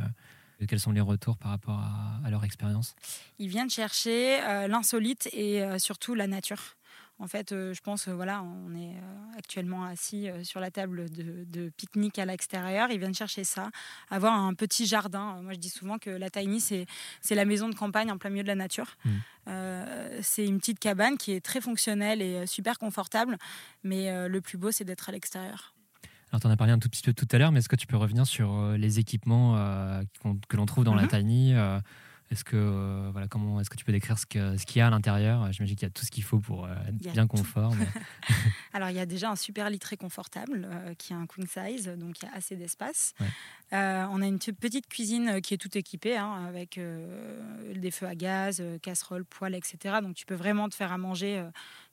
quels 0.68 0.80
sont 0.80 0.92
les 0.92 1.02
retours 1.02 1.38
par 1.38 1.52
rapport 1.52 1.80
à, 2.24 2.30
leur 2.30 2.44
expérience? 2.44 2.96
Ils 3.38 3.50
viennent 3.50 3.70
chercher 3.70 4.40
l'insolite 4.68 5.28
et 5.34 5.64
surtout 5.80 6.16
la 6.16 6.28
nature. 6.28 6.78
En 7.22 7.28
fait, 7.28 7.52
euh, 7.52 7.74
je 7.74 7.82
pense, 7.82 8.08
voilà, 8.08 8.42
on 8.44 8.74
est 8.76 8.94
euh, 8.96 9.38
actuellement 9.38 9.84
assis 9.84 10.30
euh, 10.30 10.42
sur 10.46 10.62
la 10.62 10.72
table 10.72 11.10
de, 11.10 11.70
pique-nique 11.76 12.18
à 12.18 12.26
l'extérieur. 12.26 12.92
Ils 12.92 13.00
viennent 13.00 13.14
chercher 13.14 13.44
ça, 13.44 13.72
avoir 14.10 14.34
un 14.34 14.54
petit 14.54 14.86
jardin. 14.86 15.42
Moi, 15.42 15.52
je 15.54 15.60
dis 15.60 15.70
souvent 15.70 15.98
que 15.98 16.10
la 16.10 16.30
tiny, 16.30 16.62
c'est 16.62 17.36
la 17.36 17.44
maison 17.44 17.68
de 17.68 17.76
campagne 17.76 18.10
en 18.10 18.18
plein 18.18 18.30
milieu 18.30 18.44
de 18.44 18.48
la 18.48 18.56
nature. 18.56 18.96
Mmh. 19.06 19.12
c'est 20.22 20.46
une 20.46 20.60
petite 20.60 20.80
cabane 20.80 21.18
qui 21.18 21.32
est 21.32 21.42
très 21.42 21.60
fonctionnelle 21.60 22.22
et 22.22 22.46
super 22.46 22.78
confortable, 22.78 23.38
mais 23.84 24.28
le 24.28 24.42
plus 24.42 24.58
beau, 24.58 24.72
c'est 24.72 24.84
d'être 24.84 25.10
à 25.10 25.12
l'extérieur. 25.12 25.74
Alors, 26.32 26.42
tu 26.42 26.48
en 26.48 26.52
as 26.52 26.58
parlé 26.58 26.72
un 26.74 26.80
tout 26.80 26.90
petit 26.90 27.02
peu 27.02 27.14
tout 27.14 27.28
à 27.32 27.38
l'heure, 27.38 27.52
mais 27.52 27.60
est-ce 27.60 27.70
que 27.70 27.76
tu 27.76 27.88
peux 27.88 27.98
revenir 27.98 28.26
sur 28.28 28.74
les 28.78 29.00
équipements 29.00 29.56
que 30.24 30.58
l'on 30.58 30.66
trouve 30.66 30.84
dans 30.84 30.96
la 30.96 31.04
mmh. 31.04 31.08
tiny 31.08 31.56
est-ce 32.32 32.44
que, 32.44 32.56
euh, 32.56 33.10
voilà, 33.12 33.28
comment, 33.28 33.60
est-ce 33.60 33.72
que 33.72 33.76
tu 33.76 33.84
peux 33.84 33.92
décrire 33.92 34.20
ce 34.20 34.28
qu'il 34.28 34.42
ce 34.60 34.78
y 34.78 34.82
a 34.82 34.88
à 34.88 34.90
l'intérieur? 34.92 35.52
J'imagine 35.52 35.76
qu'il 35.76 35.88
y 35.88 35.90
a 35.90 35.94
tout 35.94 36.06
ce 36.06 36.12
qu'il 36.12 36.24
faut 36.24 36.40
pour 36.40 36.66
euh, 36.66 36.76
être 36.88 36.96
bien 36.96 37.26
confort. 37.26 37.74
Alors, 38.74 38.90
il 38.90 38.96
y 38.96 39.00
a 39.00 39.08
déjà 39.08 39.32
un 39.32 39.36
super 39.36 39.68
lit 39.72 39.80
très 39.80 39.98
confortable 39.98 40.68
euh, 40.70 40.94
qui 40.94 41.14
est 41.14 41.16
un 41.16 41.26
queen 41.26 41.48
size, 41.48 41.88
donc 41.88 42.22
il 42.22 42.26
y 42.26 42.28
a 42.30 42.36
assez 42.36 42.56
d'espace. 42.56 43.16
on 43.72 44.22
a 44.22 44.28
une 44.28 44.38
petite 44.38 44.88
cuisine 44.88 45.42
qui 45.42 45.56
est 45.56 45.58
tout 45.58 45.76
équipée 45.76 46.18
hein, 46.18 46.46
avec 46.48 46.80
des 47.76 47.92
feux 47.92 48.06
à 48.06 48.14
gaz, 48.14 48.62
casseroles, 48.84 49.26
poêles, 49.26 49.56
etc. 49.56 49.96
Donc, 50.04 50.16
tu 50.16 50.28
peux 50.28 50.36
vraiment 50.36 50.70
te 50.70 50.76
faire 50.76 50.92
à 50.92 51.00
manger 51.00 51.44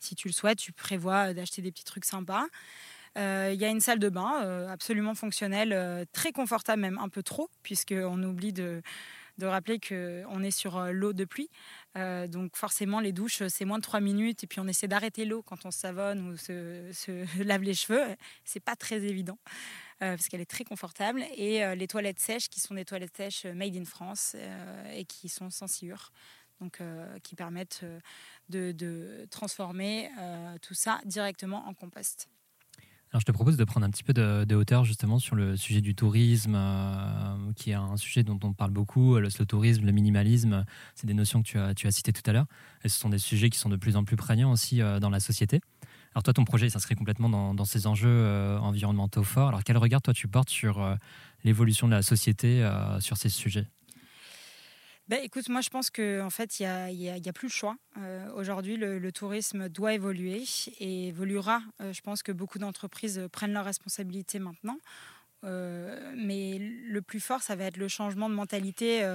si 0.00 0.14
tu 0.14 0.28
le 0.28 0.34
souhaites. 0.34 0.58
Tu 0.58 0.72
prévois 0.72 1.32
d'acheter 1.32 1.62
des 1.62 1.72
petits 1.72 1.84
trucs 1.84 2.04
sympas. 2.04 2.44
Il 3.16 3.54
y 3.54 3.64
a 3.64 3.70
une 3.70 3.80
salle 3.80 3.98
de 3.98 4.10
bain 4.10 4.68
absolument 4.68 5.14
fonctionnelle, 5.14 6.06
très 6.12 6.32
confortable, 6.32 6.82
même 6.82 6.98
un 6.98 7.08
peu 7.08 7.22
trop, 7.22 7.48
puisqu'on 7.62 8.22
oublie 8.22 8.52
de 8.52 8.82
de 9.38 9.46
rappeler 9.46 9.78
qu'on 9.78 10.42
est 10.42 10.50
sur 10.50 10.76
euh, 10.76 10.92
l'eau 10.92 11.12
de 11.12 11.24
pluie. 11.24 11.50
Euh, 11.96 12.26
donc 12.26 12.56
forcément, 12.56 13.00
les 13.00 13.12
douches, 13.12 13.46
c'est 13.48 13.64
moins 13.64 13.78
de 13.78 13.82
3 13.82 14.00
minutes. 14.00 14.44
Et 14.44 14.46
puis 14.46 14.60
on 14.60 14.66
essaie 14.66 14.88
d'arrêter 14.88 15.24
l'eau 15.24 15.42
quand 15.42 15.64
on 15.66 15.70
savonne 15.70 16.28
ou 16.28 16.36
se, 16.36 17.42
lave 17.42 17.62
les 17.62 17.74
cheveux. 17.74 18.04
C'est 18.44 18.60
pas 18.60 18.76
très 18.76 19.02
évident. 19.04 19.38
Euh, 20.02 20.16
parce 20.16 20.28
qu'elle 20.28 20.42
est 20.42 20.50
très 20.50 20.64
confortable. 20.64 21.24
Et 21.36 21.62
les 21.74 21.86
toilettes 21.88 22.20
sèches, 22.20 22.48
qui 22.48 22.60
sont 22.60 22.74
des 22.74 22.84
toilettes 22.84 23.16
sèches 23.16 23.46
made 23.46 23.76
in 23.76 23.84
France 23.84 24.36
et 24.92 25.06
qui 25.06 25.30
sont 25.30 25.48
sans 25.48 25.66
sciure, 25.66 26.12
donc 26.60 26.82
qui 27.22 27.34
permettent 27.34 27.82
de 28.50 29.26
transformer 29.30 30.10
tout 30.60 30.74
ça 30.74 31.00
directement 31.06 31.66
en 31.66 31.72
compost. 31.72 32.28
Je 33.18 33.24
te 33.24 33.32
propose 33.32 33.56
de 33.56 33.64
prendre 33.64 33.86
un 33.86 33.90
petit 33.90 34.02
peu 34.02 34.12
de, 34.12 34.54
hauteur 34.54 34.84
justement 34.84 35.18
sur 35.18 35.36
le 35.36 35.56
sujet 35.56 35.80
du 35.80 35.94
tourisme, 35.94 36.54
euh, 36.56 37.52
qui 37.54 37.70
est 37.70 37.74
un 37.74 37.96
sujet 37.96 38.22
dont 38.22 38.38
on 38.42 38.52
parle 38.52 38.70
beaucoup, 38.70 39.18
le 39.18 39.30
slow 39.30 39.44
tourisme, 39.44 39.84
le 39.84 39.92
minimalisme. 39.92 40.64
C'est 40.94 41.06
des 41.06 41.14
notions 41.14 41.42
que 41.42 41.72
tu 41.72 41.86
as, 41.86 41.90
citées 41.90 42.12
tout 42.12 42.28
à 42.28 42.32
l'heure. 42.32 42.46
Et 42.84 42.88
ce 42.88 42.98
sont 42.98 43.08
des 43.08 43.18
sujets 43.18 43.50
qui 43.50 43.58
sont 43.58 43.68
de 43.68 43.76
plus 43.76 43.96
en 43.96 44.04
plus 44.04 44.16
prégnants 44.16 44.52
aussi 44.52 44.82
euh, 44.82 45.00
dans 45.00 45.10
la 45.10 45.20
société. 45.20 45.60
Alors 46.14 46.22
toi, 46.22 46.32
ton 46.32 46.44
projet 46.44 46.68
s'inscrit 46.68 46.94
complètement 46.94 47.28
dans, 47.28 47.54
dans, 47.54 47.64
ces 47.64 47.86
enjeux 47.86 48.08
euh, 48.08 48.58
environnementaux 48.58 49.22
forts. 49.22 49.48
Alors 49.48 49.64
quel 49.64 49.76
regard 49.76 50.02
toi 50.02 50.14
tu 50.14 50.28
portes 50.28 50.50
sur 50.50 50.96
l'évolution 51.44 51.86
de 51.86 51.92
la 51.92 52.02
société 52.02 52.68
sur 53.00 53.16
ces 53.16 53.28
sujets? 53.28 53.66
Ben, 55.08 55.20
écoute, 55.22 55.48
moi 55.48 55.60
je 55.60 55.70
pense 55.70 55.90
qu'en 55.90 56.26
en 56.26 56.30
fait, 56.30 56.58
il 56.58 56.66
n'y 56.66 57.08
a, 57.08 57.32
plus 57.32 57.46
le 57.46 57.52
choix. 57.52 57.76
Euh, 57.98 58.28
aujourd'hui, 58.34 58.76
le, 58.76 59.12
tourisme 59.12 59.68
doit 59.68 59.94
évoluer 59.94 60.42
et 60.80 61.08
évoluera. 61.08 61.60
Euh, 61.80 61.92
je 61.92 62.00
pense 62.00 62.24
que 62.24 62.32
beaucoup 62.32 62.58
d'entreprises 62.58 63.28
prennent 63.30 63.52
leurs 63.52 63.64
responsabilités 63.64 64.40
maintenant. 64.40 64.78
Euh, 65.44 66.12
mais 66.16 66.58
le 66.58 67.02
plus 67.02 67.20
fort, 67.20 67.42
ça 67.42 67.54
va 67.56 67.64
être 67.64 67.76
le 67.76 67.88
changement 67.88 68.28
de 68.28 68.34
mentalité 68.34 69.06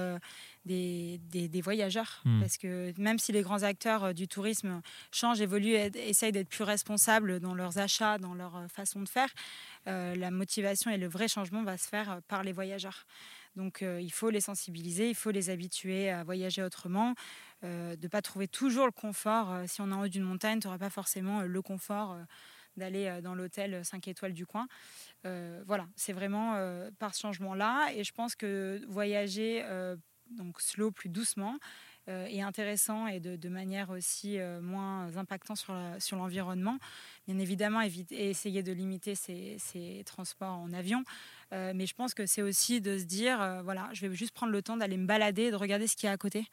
des, 0.64 1.20
des, 1.24 1.60
voyageurs. 1.60 2.22
Hmm. 2.24 2.40
Parce 2.40 2.56
que 2.56 2.92
même 2.98 3.18
si 3.18 3.32
les 3.32 3.42
grands 3.42 3.64
acteurs 3.64 4.14
du 4.14 4.28
tourisme 4.28 4.80
changent, 5.10 5.40
évoluent, 5.40 5.76
essayent 5.94 6.32
d'être 6.32 6.48
plus 6.48 6.64
responsables 6.64 7.40
dans 7.40 7.54
leurs 7.54 7.78
achats, 7.78 8.18
dans 8.18 8.34
leur 8.34 8.64
façon 8.70 9.00
de 9.00 9.08
faire, 9.08 9.28
la 9.86 10.30
motivation 10.30 10.90
et 10.90 10.96
le 10.96 11.08
vrai 11.08 11.28
changement 11.28 11.62
va 11.62 11.76
se 11.76 11.88
faire 11.88 12.20
par 12.28 12.42
les 12.44 12.52
voyageurs. 12.52 13.04
Donc 13.56 13.82
euh, 13.82 14.00
il 14.00 14.12
faut 14.12 14.30
les 14.30 14.40
sensibiliser, 14.40 15.08
il 15.10 15.14
faut 15.14 15.30
les 15.30 15.50
habituer 15.50 16.10
à 16.10 16.24
voyager 16.24 16.62
autrement, 16.62 17.14
euh, 17.64 17.96
de 17.96 18.02
ne 18.02 18.08
pas 18.08 18.22
trouver 18.22 18.48
toujours 18.48 18.86
le 18.86 18.92
confort. 18.92 19.52
Euh, 19.52 19.64
si 19.66 19.80
on 19.80 19.90
est 19.90 19.94
en 19.94 20.02
haut 20.02 20.08
d'une 20.08 20.22
montagne, 20.22 20.60
tu 20.60 20.66
n'auras 20.66 20.78
pas 20.78 20.90
forcément 20.90 21.42
le 21.42 21.62
confort 21.62 22.16
d'aller 22.76 23.20
dans 23.22 23.34
l'hôtel 23.34 23.84
5 23.84 24.08
étoiles 24.08 24.32
du 24.32 24.46
coin. 24.46 24.66
voilà, 25.24 25.86
c'est 25.96 26.12
vraiment 26.12 26.56
par 26.98 27.14
ce 27.14 27.20
changement-là. 27.20 27.90
Et 27.94 28.04
je 28.04 28.12
pense 28.12 28.34
que 28.34 28.80
voyager 28.88 29.64
donc 30.30 30.60
slow, 30.60 30.90
plus 30.90 31.08
doucement, 31.08 31.58
euh, 32.08 32.26
et 32.28 32.42
intéressant 32.42 33.06
et 33.06 33.20
de, 33.20 33.48
manière 33.48 33.90
aussi 33.90 34.38
euh, 34.38 34.60
moins 34.60 35.16
impactant 35.16 35.54
sur, 35.54 35.74
sur 35.98 36.16
l'environnement. 36.16 36.78
Bien 37.28 37.38
évidemment, 37.38 37.80
éviter, 37.80 38.28
essayer 38.28 38.62
de 38.62 38.72
limiter 38.72 39.14
ces, 39.14 40.02
transports 40.04 40.58
en 40.58 40.72
avion. 40.72 41.04
Euh, 41.52 41.72
mais 41.74 41.86
je 41.86 41.94
pense 41.94 42.14
que 42.14 42.26
c'est 42.26 42.42
aussi 42.42 42.80
de 42.80 42.98
se 42.98 43.04
dire, 43.04 43.60
voilà, 43.62 43.88
je 43.92 44.06
vais 44.06 44.14
juste 44.16 44.32
prendre 44.32 44.52
le 44.52 44.62
temps 44.62 44.76
d'aller 44.76 44.96
me 44.96 45.06
balader, 45.06 45.50
de 45.50 45.56
regarder 45.56 45.86
ce 45.86 45.94
qu'il 45.94 46.06
y 46.06 46.10
a 46.10 46.12
à 46.12 46.16
côté. 46.16 46.46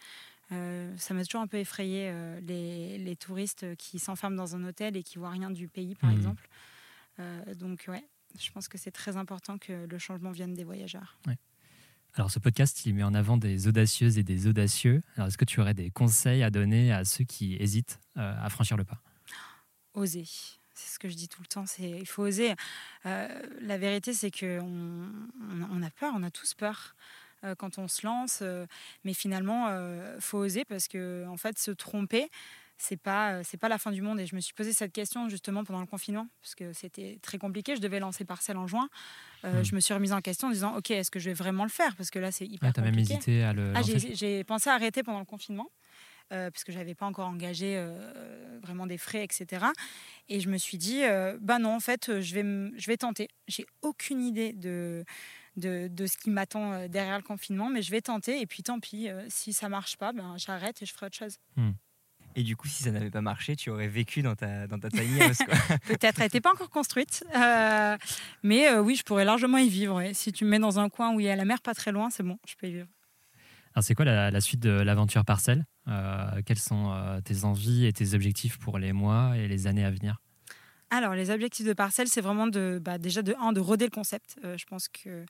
Ça 0.50 1.14
m'a 1.14 1.24
toujours 1.24 1.42
un 1.42 1.48
peu 1.48 1.58
effrayé 1.58 2.12
les, 2.42 3.16
touristes 3.16 3.76
qui 3.76 4.00
s'enferment 4.00 4.36
dans 4.36 4.56
un 4.56 4.64
hôtel 4.64 4.98
et 4.98 5.04
qui 5.04 5.18
voient 5.18 5.30
rien 5.30 5.52
du 5.52 5.68
pays, 5.68 5.96
par 5.96 6.10
mmh. 6.10 6.18
exemple. 6.18 6.50
donc 7.56 7.86
ouais, 7.88 8.04
je 8.40 8.52
pense 8.52 8.68
que 8.68 8.78
c'est 8.78 8.92
très 8.92 9.18
important 9.18 9.58
que 9.58 9.86
le 9.86 9.98
changement 9.98 10.32
vienne 10.32 10.54
des 10.54 10.64
voyageurs. 10.64 11.18
Alors, 12.16 12.32
ce 12.32 12.40
podcast, 12.40 12.86
il 12.86 12.96
met 12.96 13.04
en 13.04 13.14
avant 13.14 13.38
des 13.38 13.68
audacieuses 13.68 14.18
et 14.18 14.24
des 14.24 14.48
audacieux. 14.48 15.04
Alors, 15.16 15.28
est-ce 15.28 15.38
que 15.38 15.46
tu 15.46 15.60
aurais 15.60 15.74
des 15.74 15.92
conseils 15.92 16.44
à 16.44 16.50
donner 16.50 16.92
à 16.92 17.06
ceux 17.06 17.24
qui 17.24 17.56
hésitent 17.56 18.00
euh, 18.18 18.34
à 18.42 18.50
franchir 18.50 18.78
le 18.78 18.84
pas? 18.84 19.02
Oser. 19.94 20.26
C'est 20.74 20.94
ce 20.94 21.00
que 21.00 21.10
je 21.10 21.16
dis 21.16 21.28
tout 21.28 21.42
le 21.42 21.48
temps. 21.48 21.66
C'est 21.66 21.90
il 21.90 22.08
faut 22.08 22.24
oser. 22.24 22.54
Euh, 23.06 23.28
la 23.62 23.78
vérité, 23.78 24.14
c'est 24.14 24.32
que 24.32 24.60
on, 24.62 25.84
a 25.84 25.90
peur. 25.92 26.14
On 26.16 26.24
a 26.24 26.32
tous 26.32 26.54
peur 26.54 26.96
euh, 27.44 27.56
quand 27.56 27.78
on 27.78 27.88
se 27.88 28.06
lance. 28.06 28.44
mais 29.04 29.14
finalement, 29.14 29.70
il 29.70 30.22
faut 30.22 30.40
oser 30.40 30.66
parce 30.66 30.88
que 30.88 31.26
en 31.28 31.38
fait, 31.38 31.58
se 31.58 31.72
tromper, 31.72 32.30
c'est 32.80 32.98
pas 32.98 33.34
euh, 33.34 33.42
c'est 33.44 33.58
pas 33.58 33.70
la 33.70 33.78
fin 33.78 33.92
du 33.92 34.02
monde. 34.02 34.20
Et 34.20 34.26
je 34.26 34.36
me 34.36 34.42
suis 34.42 34.54
posé 34.54 34.74
cette 34.74 34.94
question 34.94 35.30
justement 35.30 35.64
pendant 35.64 35.82
le 35.82 35.86
confinement 35.86 36.28
parce 36.42 36.56
que 36.56 36.74
c'était 36.74 37.20
très 37.22 37.38
compliqué. 37.38 37.76
Je 37.76 37.82
devais 37.82 38.00
lancer 38.00 38.26
Parcelle 38.26 38.58
en 38.58 38.68
juin. 38.68 38.90
Euh, 39.44 39.62
hmm. 39.62 39.66
je 39.66 39.76
me 39.76 39.80
suis 39.80 39.94
remise 39.94 40.14
en 40.14 40.22
question 40.22 40.48
en 40.48 40.52
disant 40.52 40.76
ok 40.76 40.92
est-ce 40.92 41.12
que 41.12 41.20
je 41.20 41.30
vais 41.30 41.34
vraiment 41.34 41.64
le 41.64 41.70
faire? 41.70 41.96
Parce 41.96 42.10
que 42.10 42.20
là 42.20 42.32
c'est 42.32 42.46
hyper 42.46 42.74
Tu 42.74 42.80
as 42.80 42.84
même 42.84 42.98
hésité 42.98 43.44
à 43.44 43.54
le 43.54 43.74
ah, 43.76 43.82
j'ai 43.84 44.44
pensé 44.44 44.70
à 44.70 44.74
arrêter 44.74 45.04
pendant 45.04 45.20
le 45.20 45.26
confinement 45.26 45.70
euh, 46.32 46.50
parce 46.52 46.64
que 46.64 46.72
j'avais 46.72 46.96
pas 46.96 47.06
encore 47.06 47.28
engagé 47.28 47.84
vraiment 48.62 48.88
des 48.88 48.98
frais 48.98 49.24
etc 49.24 49.66
et 50.30 50.40
je 50.40 50.50
me 50.50 50.58
suis 50.58 50.78
dit 50.78 51.02
bah 51.42 51.60
non 51.60 51.76
en 51.76 51.80
fait 51.80 52.22
je 52.22 52.34
vais 52.34 52.80
je 52.80 52.88
vais 52.88 52.98
tenter. 52.98 53.28
J'ai 53.48 53.66
aucune 53.82 54.22
idée 54.22 54.54
de 54.54 55.04
de, 55.60 55.88
de, 55.88 56.08
ce 56.08 56.18
qui 56.18 56.30
m'attend 56.30 56.88
derrière 56.88 57.18
le 57.18 57.24
confinement, 57.24 57.70
mais 57.70 57.82
je 57.82 57.92
vais 57.92 58.02
tenter 58.02 58.42
et 58.42 58.46
puis 58.46 58.64
tant 58.64 58.80
pis, 58.80 59.08
si 59.28 59.54
ça 59.54 59.70
marche 59.70 59.98
pas, 59.98 60.14
ben, 60.14 60.36
j'arrête 60.38 60.82
et 60.82 60.86
je 60.86 60.94
ferai 60.94 61.08
autre 61.08 61.18
chose. 61.18 61.38
Hmm. 61.56 61.72
Et 62.36 62.44
du 62.44 62.56
coup, 62.56 62.68
si 62.68 62.84
ça 62.84 62.92
n'avait 62.92 63.10
pas 63.10 63.22
marché, 63.22 63.56
tu 63.56 63.70
aurais 63.70 63.88
vécu 63.88 64.22
dans 64.22 64.36
ta, 64.36 64.68
dans 64.68 64.80
ta 64.80 64.90
tiny 64.90 65.20
Peut-être, 65.88 66.20
elle 66.20 66.26
n'était 66.26 66.42
pas 66.42 66.52
encore 66.52 66.70
construite. 66.70 67.24
Euh, 67.36 67.98
mais 68.44 68.70
euh, 68.70 68.82
oui, 68.82 68.96
je 68.96 69.04
pourrais 69.04 69.26
largement 69.26 69.58
y 69.58 69.70
vivre. 69.70 70.02
Si 70.14 70.32
tu 70.32 70.46
me 70.46 70.52
mets 70.52 70.60
dans 70.60 70.80
un 70.80 70.90
coin 70.90 71.14
où 71.14 71.20
il 71.20 71.26
y 71.26 71.30
a 71.30 71.36
la 71.36 71.46
mer 71.46 71.62
pas 71.62 71.74
très 71.74 71.92
loin, 71.92 72.10
c'est 72.10 72.24
bon, 72.24 72.38
je 72.48 72.56
peux 72.56 72.68
y 72.68 72.74
vivre. 72.74 72.88
Alors, 73.74 73.84
c'est 73.84 73.96
quoi 73.96 74.06
la, 74.06 74.42
suite 74.42 74.60
de 74.60 74.70
l'aventure 74.70 75.26
Parcelle 75.26 75.66
euh, 75.88 76.42
Quelles 76.46 76.60
sont 76.60 77.22
tes 77.26 77.44
envies 77.44 77.86
et 77.86 77.94
tes 77.94 78.14
objectifs 78.14 78.58
pour 78.58 78.78
les 78.78 78.94
mois 78.94 79.38
et 79.38 79.48
les 79.48 79.68
années 79.68 79.86
à 79.86 79.92
venir? 79.92 80.22
Alors, 80.92 81.14
les 81.14 81.30
objectifs 81.30 81.66
de 81.66 81.74
Parcelle, 81.74 82.08
c'est 82.08 82.22
vraiment 82.22 82.48
de, 82.48 82.80
bah, 82.82 82.98
déjà 82.98 83.22
de, 83.22 83.36
un, 83.40 83.54
de 83.54 83.60
roder 83.60 83.86
le 83.86 83.92
concept. 83.92 84.38
je 84.44 84.66
pense 84.66 84.88
que 84.88 85.26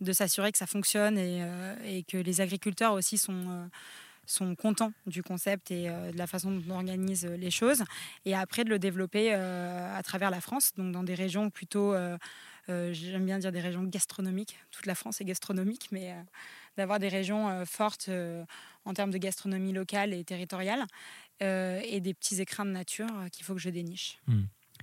de 0.00 0.12
s'assurer 0.12 0.52
que 0.52 0.58
ça 0.58 0.66
fonctionne 0.66 1.18
et, 1.18 1.42
et, 1.84 2.04
que 2.04 2.18
les 2.18 2.40
agriculteurs 2.40 2.92
aussi 2.92 3.18
sont 3.18 3.68
sont 4.28 4.54
contents 4.54 4.92
du 5.06 5.22
concept 5.22 5.70
et 5.70 5.88
euh, 5.88 6.12
de 6.12 6.18
la 6.18 6.26
façon 6.26 6.50
dont 6.50 6.62
on 6.68 6.76
organise 6.76 7.24
euh, 7.24 7.36
les 7.36 7.50
choses. 7.50 7.84
Et 8.24 8.34
après, 8.34 8.64
de 8.64 8.70
le 8.70 8.78
développer 8.78 9.30
euh, 9.32 9.96
à 9.96 10.02
travers 10.02 10.30
la 10.30 10.40
France, 10.40 10.72
donc 10.76 10.92
dans 10.92 11.02
des 11.02 11.14
régions 11.14 11.50
plutôt, 11.50 11.94
j'aime 12.68 13.24
bien 13.24 13.38
dire 13.38 13.50
des 13.50 13.60
régions 13.60 13.82
gastronomiques. 13.84 14.56
Toute 14.70 14.86
la 14.86 14.94
France 14.94 15.20
est 15.20 15.24
gastronomique, 15.24 15.88
mais 15.90 16.14
d'avoir 16.76 16.98
des 16.98 17.08
régions 17.08 17.64
fortes 17.64 18.10
en 18.84 18.94
termes 18.94 19.10
de 19.10 19.18
gastronomie 19.18 19.72
locale 19.72 20.12
et 20.12 20.22
territoriale 20.24 20.84
et 21.40 22.00
des 22.00 22.14
petits 22.14 22.40
écrins 22.40 22.66
de 22.66 22.70
nature 22.70 23.08
qu'il 23.32 23.44
faut 23.44 23.54
que 23.54 23.60
je 23.60 23.70
déniche. 23.70 24.18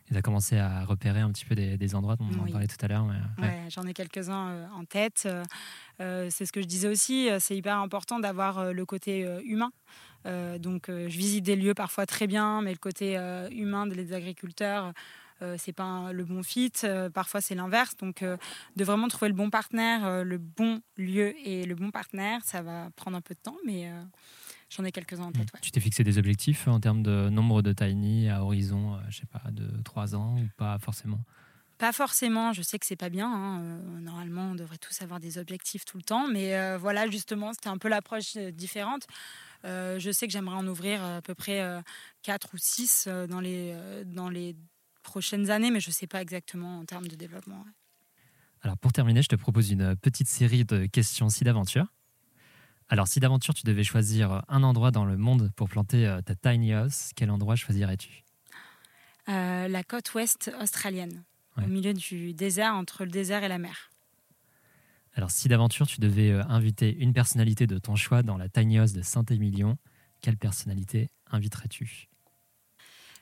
Hmm 0.10 0.13
tu 0.13 0.18
as 0.18 0.22
commencé 0.22 0.58
à 0.58 0.86
repérer 0.86 1.20
un 1.20 1.32
petit 1.32 1.46
peu 1.46 1.56
des, 1.56 1.96
endroits 1.96 2.15
dont 2.15 2.26
on 2.38 2.44
en 2.44 2.52
parlait 2.52 2.68
tout 2.68 2.84
à 2.84 2.88
l'heure. 2.88 3.06
Ouais. 3.39 3.70
J'en 3.70 3.84
ai 3.84 3.94
quelques-uns 3.94 4.50
euh, 4.50 4.68
en 4.76 4.86
tête. 4.86 5.28
Euh, 6.00 6.28
c'est 6.30 6.46
ce 6.46 6.52
que 6.52 6.62
je 6.62 6.68
disais 6.68 6.88
aussi, 6.88 7.30
c'est 7.39 7.56
hyper 7.56 7.78
important 7.78 8.20
d'avoir 8.20 8.74
le 8.74 8.86
côté 8.86 9.28
humain. 9.46 9.72
donc, 10.26 10.86
je 10.89 11.18
visite 11.18 11.44
des 11.44 11.56
lieux 11.56 11.74
parfois 11.74 12.06
très 12.06 12.28
bien, 12.28 12.62
mais 12.62 12.72
le 12.72 12.78
côté 12.78 13.15
humain 13.52 13.88
des 13.88 14.13
agriculteurs, 14.13 14.94
c'est 15.58 15.74
pas 15.74 16.12
le 16.12 16.24
bon 16.24 16.44
fit. 16.44 16.72
parfois, 17.13 17.41
c'est 17.41 17.56
l'inverse. 17.56 17.96
Donc, 17.98 18.24
de 18.24 18.84
vraiment 18.84 19.08
trouver 19.08 19.30
le 19.30 19.36
bon 19.36 19.50
partenaire, 19.50 20.24
le 20.24 20.38
bon 20.38 20.82
lieu 20.98 21.34
et 21.48 21.65
le 21.65 21.76
bon 21.76 21.91
partenaire, 21.91 22.41
ça 22.44 22.62
va 22.62 22.89
prendre 22.96 23.18
un 23.18 23.22
peu 23.22 23.34
de 23.34 23.39
temps, 23.39 23.58
mais 23.65 23.89
j'en 24.69 24.84
ai 24.84 24.91
quelques-uns 24.91 25.25
en 25.25 25.32
tête. 25.32 25.51
Tu 25.62 25.71
t'es 25.71 25.80
fixé 25.80 26.04
des 26.04 26.17
objectifs 26.17 26.67
en 26.67 26.80
termes 26.80 27.04
de 27.04 27.30
nombre 27.30 27.62
de 27.62 27.73
tiny 27.73 28.30
à 28.30 28.43
horizon, 28.43 28.99
je 29.10 29.17
sais 29.17 29.28
pas, 29.28 29.51
de 29.51 29.82
3 29.84 30.15
ans 30.15 30.38
ou 30.38 30.47
pas 30.58 30.78
forcément? 30.80 31.19
Pas 31.78 31.91
forcément, 31.91 32.54
je 32.54 32.62
sais 32.62 32.80
que 32.80 32.86
c'est 32.86 32.95
pas 32.95 33.10
bien. 33.10 33.30
Hein, 33.30 33.62
euh, 33.62 33.99
normalement, 33.99 34.51
on 34.51 34.56
devrait 34.56 34.78
tous 34.78 35.01
avoir 35.01 35.19
des 35.19 35.38
objectifs 35.38 35.84
tout 35.84 35.97
le 35.97 36.04
temps, 36.04 36.25
mais 36.28 36.56
euh, 36.56 36.78
voilà, 36.78 37.10
justement, 37.10 37.51
c'était 37.51 37.67
un 37.67 37.78
peu 37.78 37.89
l'approche 37.89 38.38
euh, 38.38 38.51
différente. 38.51 39.06
je 39.63 40.10
sais 40.13 40.25
que 40.25 40.32
j'aimerais 40.32 40.56
en 40.56 40.65
ouvrir 40.67 41.04
à 41.04 41.21
peu 41.21 41.36
près 41.36 41.62
4 42.21 42.54
ou 42.54 42.58
6 42.58 43.10
dans 43.28 43.41
les, 43.41 43.75
dans 44.06 44.30
les 44.30 44.56
prochaines 45.04 45.49
années, 45.49 45.71
mais 45.71 45.80
je 45.82 45.89
ne 45.89 45.93
sais 45.93 46.08
pas 46.08 46.21
exactement 46.21 46.80
en 46.80 46.86
termes 46.86 47.08
de 47.08 47.15
développement. 47.15 47.65
Alors 48.62 48.78
pour 48.78 48.93
terminer, 48.93 49.21
je 49.21 49.28
te 49.28 49.36
propose 49.36 49.71
une 49.71 49.95
petite 49.95 50.28
série 50.28 50.65
de 50.65 50.86
questions 50.86 51.30
si 51.30 51.43
d'aventure. 51.43 51.88
Alors 52.89 53.08
si 53.08 53.19
d'aventure 53.19 53.54
tu 53.54 53.63
devais 53.65 53.84
choisir 53.84 54.43
un 54.48 54.63
endroit 54.63 54.91
dans 54.91 55.06
le 55.06 55.17
monde 55.17 55.52
pour 55.56 55.69
planter 55.69 56.19
ta 56.26 56.36
tiny 56.36 56.74
house, 56.74 57.12
quel 57.15 57.32
endroit 57.32 57.56
choisirais-tu? 57.56 58.24
La 59.28 59.84
côte 59.84 60.13
ouest 60.13 60.52
australienne 60.62 61.24
au 61.58 61.67
milieu 61.67 61.93
du 61.93 62.34
désert, 62.34 62.74
entre 62.74 63.06
le 63.06 63.12
désert 63.12 63.43
et 63.43 63.48
la 63.48 63.58
mer. 63.58 63.91
Alors, 65.13 65.32
si 65.32 65.48
d'aventure 65.48 65.88
tu 65.88 66.02
devais 66.02 66.32
euh, 66.32 66.43
inviter 66.50 66.93
une 66.93 67.13
personnalité 67.13 67.67
de 67.67 67.78
ton 67.78 67.95
choix 67.95 68.21
dans 68.21 68.38
la 68.38 68.50
Tiny 68.50 68.80
House 68.80 68.91
de 68.91 69.02
Saint-Émilion, 69.02 69.78
quelle 70.21 70.36
personnalité 70.36 71.10
inviterais-tu? 71.32 72.10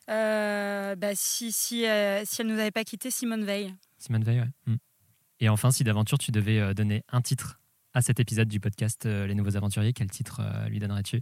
Euh, 0.09 0.95
bah, 0.95 1.11
si, 1.13 1.51
si, 1.51 1.85
euh, 1.85 2.23
si 2.25 2.41
elle 2.41 2.47
ne 2.47 2.53
nous 2.53 2.59
avait 2.59 2.71
pas 2.71 2.83
quitté, 2.83 3.11
Simone 3.11 3.45
Veil. 3.45 3.75
Simone 3.99 4.23
Veil, 4.23 4.39
ouais. 4.39 4.49
Hmm. 4.65 4.77
Et 5.39 5.49
enfin, 5.49 5.71
si 5.71 5.83
d'aventure 5.83 6.17
tu 6.17 6.31
devais 6.31 6.73
donner 6.73 7.03
un 7.09 7.21
titre 7.21 7.59
à 7.93 8.01
cet 8.01 8.19
épisode 8.19 8.47
du 8.47 8.59
podcast 8.59 9.05
Les 9.05 9.35
Nouveaux 9.35 9.55
Aventuriers, 9.55 9.93
quel 9.93 10.09
titre 10.09 10.41
lui 10.69 10.79
donnerais-tu? 10.79 11.21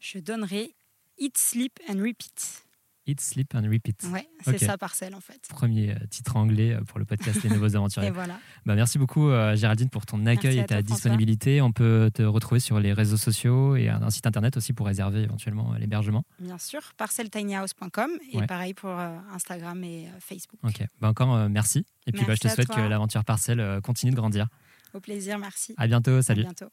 Je 0.00 0.18
donnerais 0.18 0.74
Eat, 1.18 1.38
Sleep 1.38 1.78
and 1.88 1.98
Repeat. 1.98 2.64
Eat, 3.06 3.20
Sleep 3.20 3.54
and 3.54 3.70
Repeat. 3.70 4.06
Ouais, 4.10 4.26
c'est 4.42 4.58
ça, 4.58 4.78
Parcelle, 4.78 5.14
en 5.14 5.20
fait. 5.20 5.46
Premier 5.50 5.90
euh, 5.90 6.06
titre 6.08 6.36
anglais 6.36 6.72
euh, 6.72 6.80
pour 6.84 6.98
le 6.98 7.04
podcast 7.04 7.42
Les 7.42 7.50
Nouveaux 7.50 7.76
Aventuriers. 7.76 8.08
et 8.08 8.10
voilà. 8.10 8.38
Bah, 8.64 8.74
merci 8.74 8.98
beaucoup, 8.98 9.28
euh, 9.28 9.54
Géraldine, 9.56 9.90
pour 9.90 10.06
ton 10.06 10.24
accueil 10.24 10.58
et 10.58 10.64
ta 10.64 10.80
disponibilité. 10.80 11.60
On 11.60 11.70
peut 11.70 12.10
te 12.14 12.22
retrouver 12.22 12.60
sur 12.60 12.80
les 12.80 12.94
réseaux 12.94 13.18
sociaux 13.18 13.76
et 13.76 13.90
un, 13.90 14.08
site 14.08 14.26
internet 14.26 14.56
aussi 14.56 14.72
pour 14.72 14.86
réserver 14.86 15.22
éventuellement 15.22 15.74
l'hébergement. 15.74 16.24
Bien 16.38 16.58
sûr, 16.58 16.80
parcelletinyhouse.com 16.96 18.10
et 18.32 18.46
pareil 18.46 18.72
pour 18.72 18.90
Instagram 18.90 19.82
et 19.84 20.08
Facebook. 20.20 20.60
Ok, 20.62 20.82
bah, 21.00 21.08
encore 21.08 21.48
merci. 21.50 21.84
Et 22.06 22.12
puis 22.12 22.24
bah, 22.24 22.34
je 22.34 22.40
te 22.40 22.48
souhaite 22.48 22.68
que 22.68 22.80
l'aventure 22.80 23.24
Parcelle 23.24 23.80
continue 23.82 24.12
de 24.12 24.16
grandir. 24.16 24.48
Au 24.94 25.00
plaisir, 25.00 25.38
merci. 25.38 25.74
À 25.76 25.86
bientôt, 25.86 26.22
salut. 26.22 26.42
À 26.42 26.44
bientôt. 26.44 26.68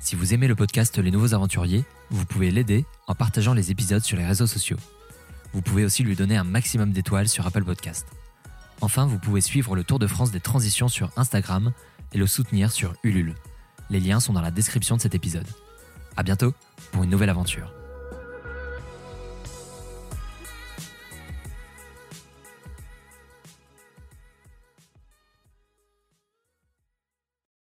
Si 0.00 0.16
vous 0.16 0.32
aimez 0.34 0.48
le 0.48 0.54
podcast 0.54 0.96
Les 0.98 1.10
Nouveaux 1.10 1.34
Aventuriers, 1.34 1.84
vous 2.10 2.24
pouvez 2.24 2.50
l'aider 2.50 2.86
en 3.06 3.14
partageant 3.14 3.54
les 3.54 3.70
épisodes 3.70 4.02
sur 4.02 4.16
les 4.16 4.24
réseaux 4.24 4.46
sociaux. 4.46 4.78
Vous 5.52 5.62
pouvez 5.62 5.84
aussi 5.84 6.04
lui 6.04 6.16
donner 6.16 6.36
un 6.36 6.44
maximum 6.44 6.92
d'étoiles 6.92 7.28
sur 7.28 7.46
Apple 7.46 7.64
Podcast. 7.64 8.06
Enfin, 8.80 9.06
vous 9.06 9.18
pouvez 9.18 9.40
suivre 9.40 9.76
le 9.76 9.84
Tour 9.84 9.98
de 9.98 10.06
France 10.06 10.30
des 10.30 10.40
transitions 10.40 10.88
sur 10.88 11.10
Instagram 11.16 11.72
et 12.12 12.18
le 12.18 12.26
soutenir 12.26 12.72
sur 12.72 12.94
Ulule. 13.02 13.34
Les 13.90 14.00
liens 14.00 14.20
sont 14.20 14.32
dans 14.32 14.42
la 14.42 14.50
description 14.50 14.96
de 14.96 15.00
cet 15.00 15.14
épisode. 15.14 15.46
À 16.16 16.22
bientôt 16.22 16.54
pour 16.92 17.04
une 17.04 17.10
nouvelle 17.10 17.30
aventure. 17.30 17.75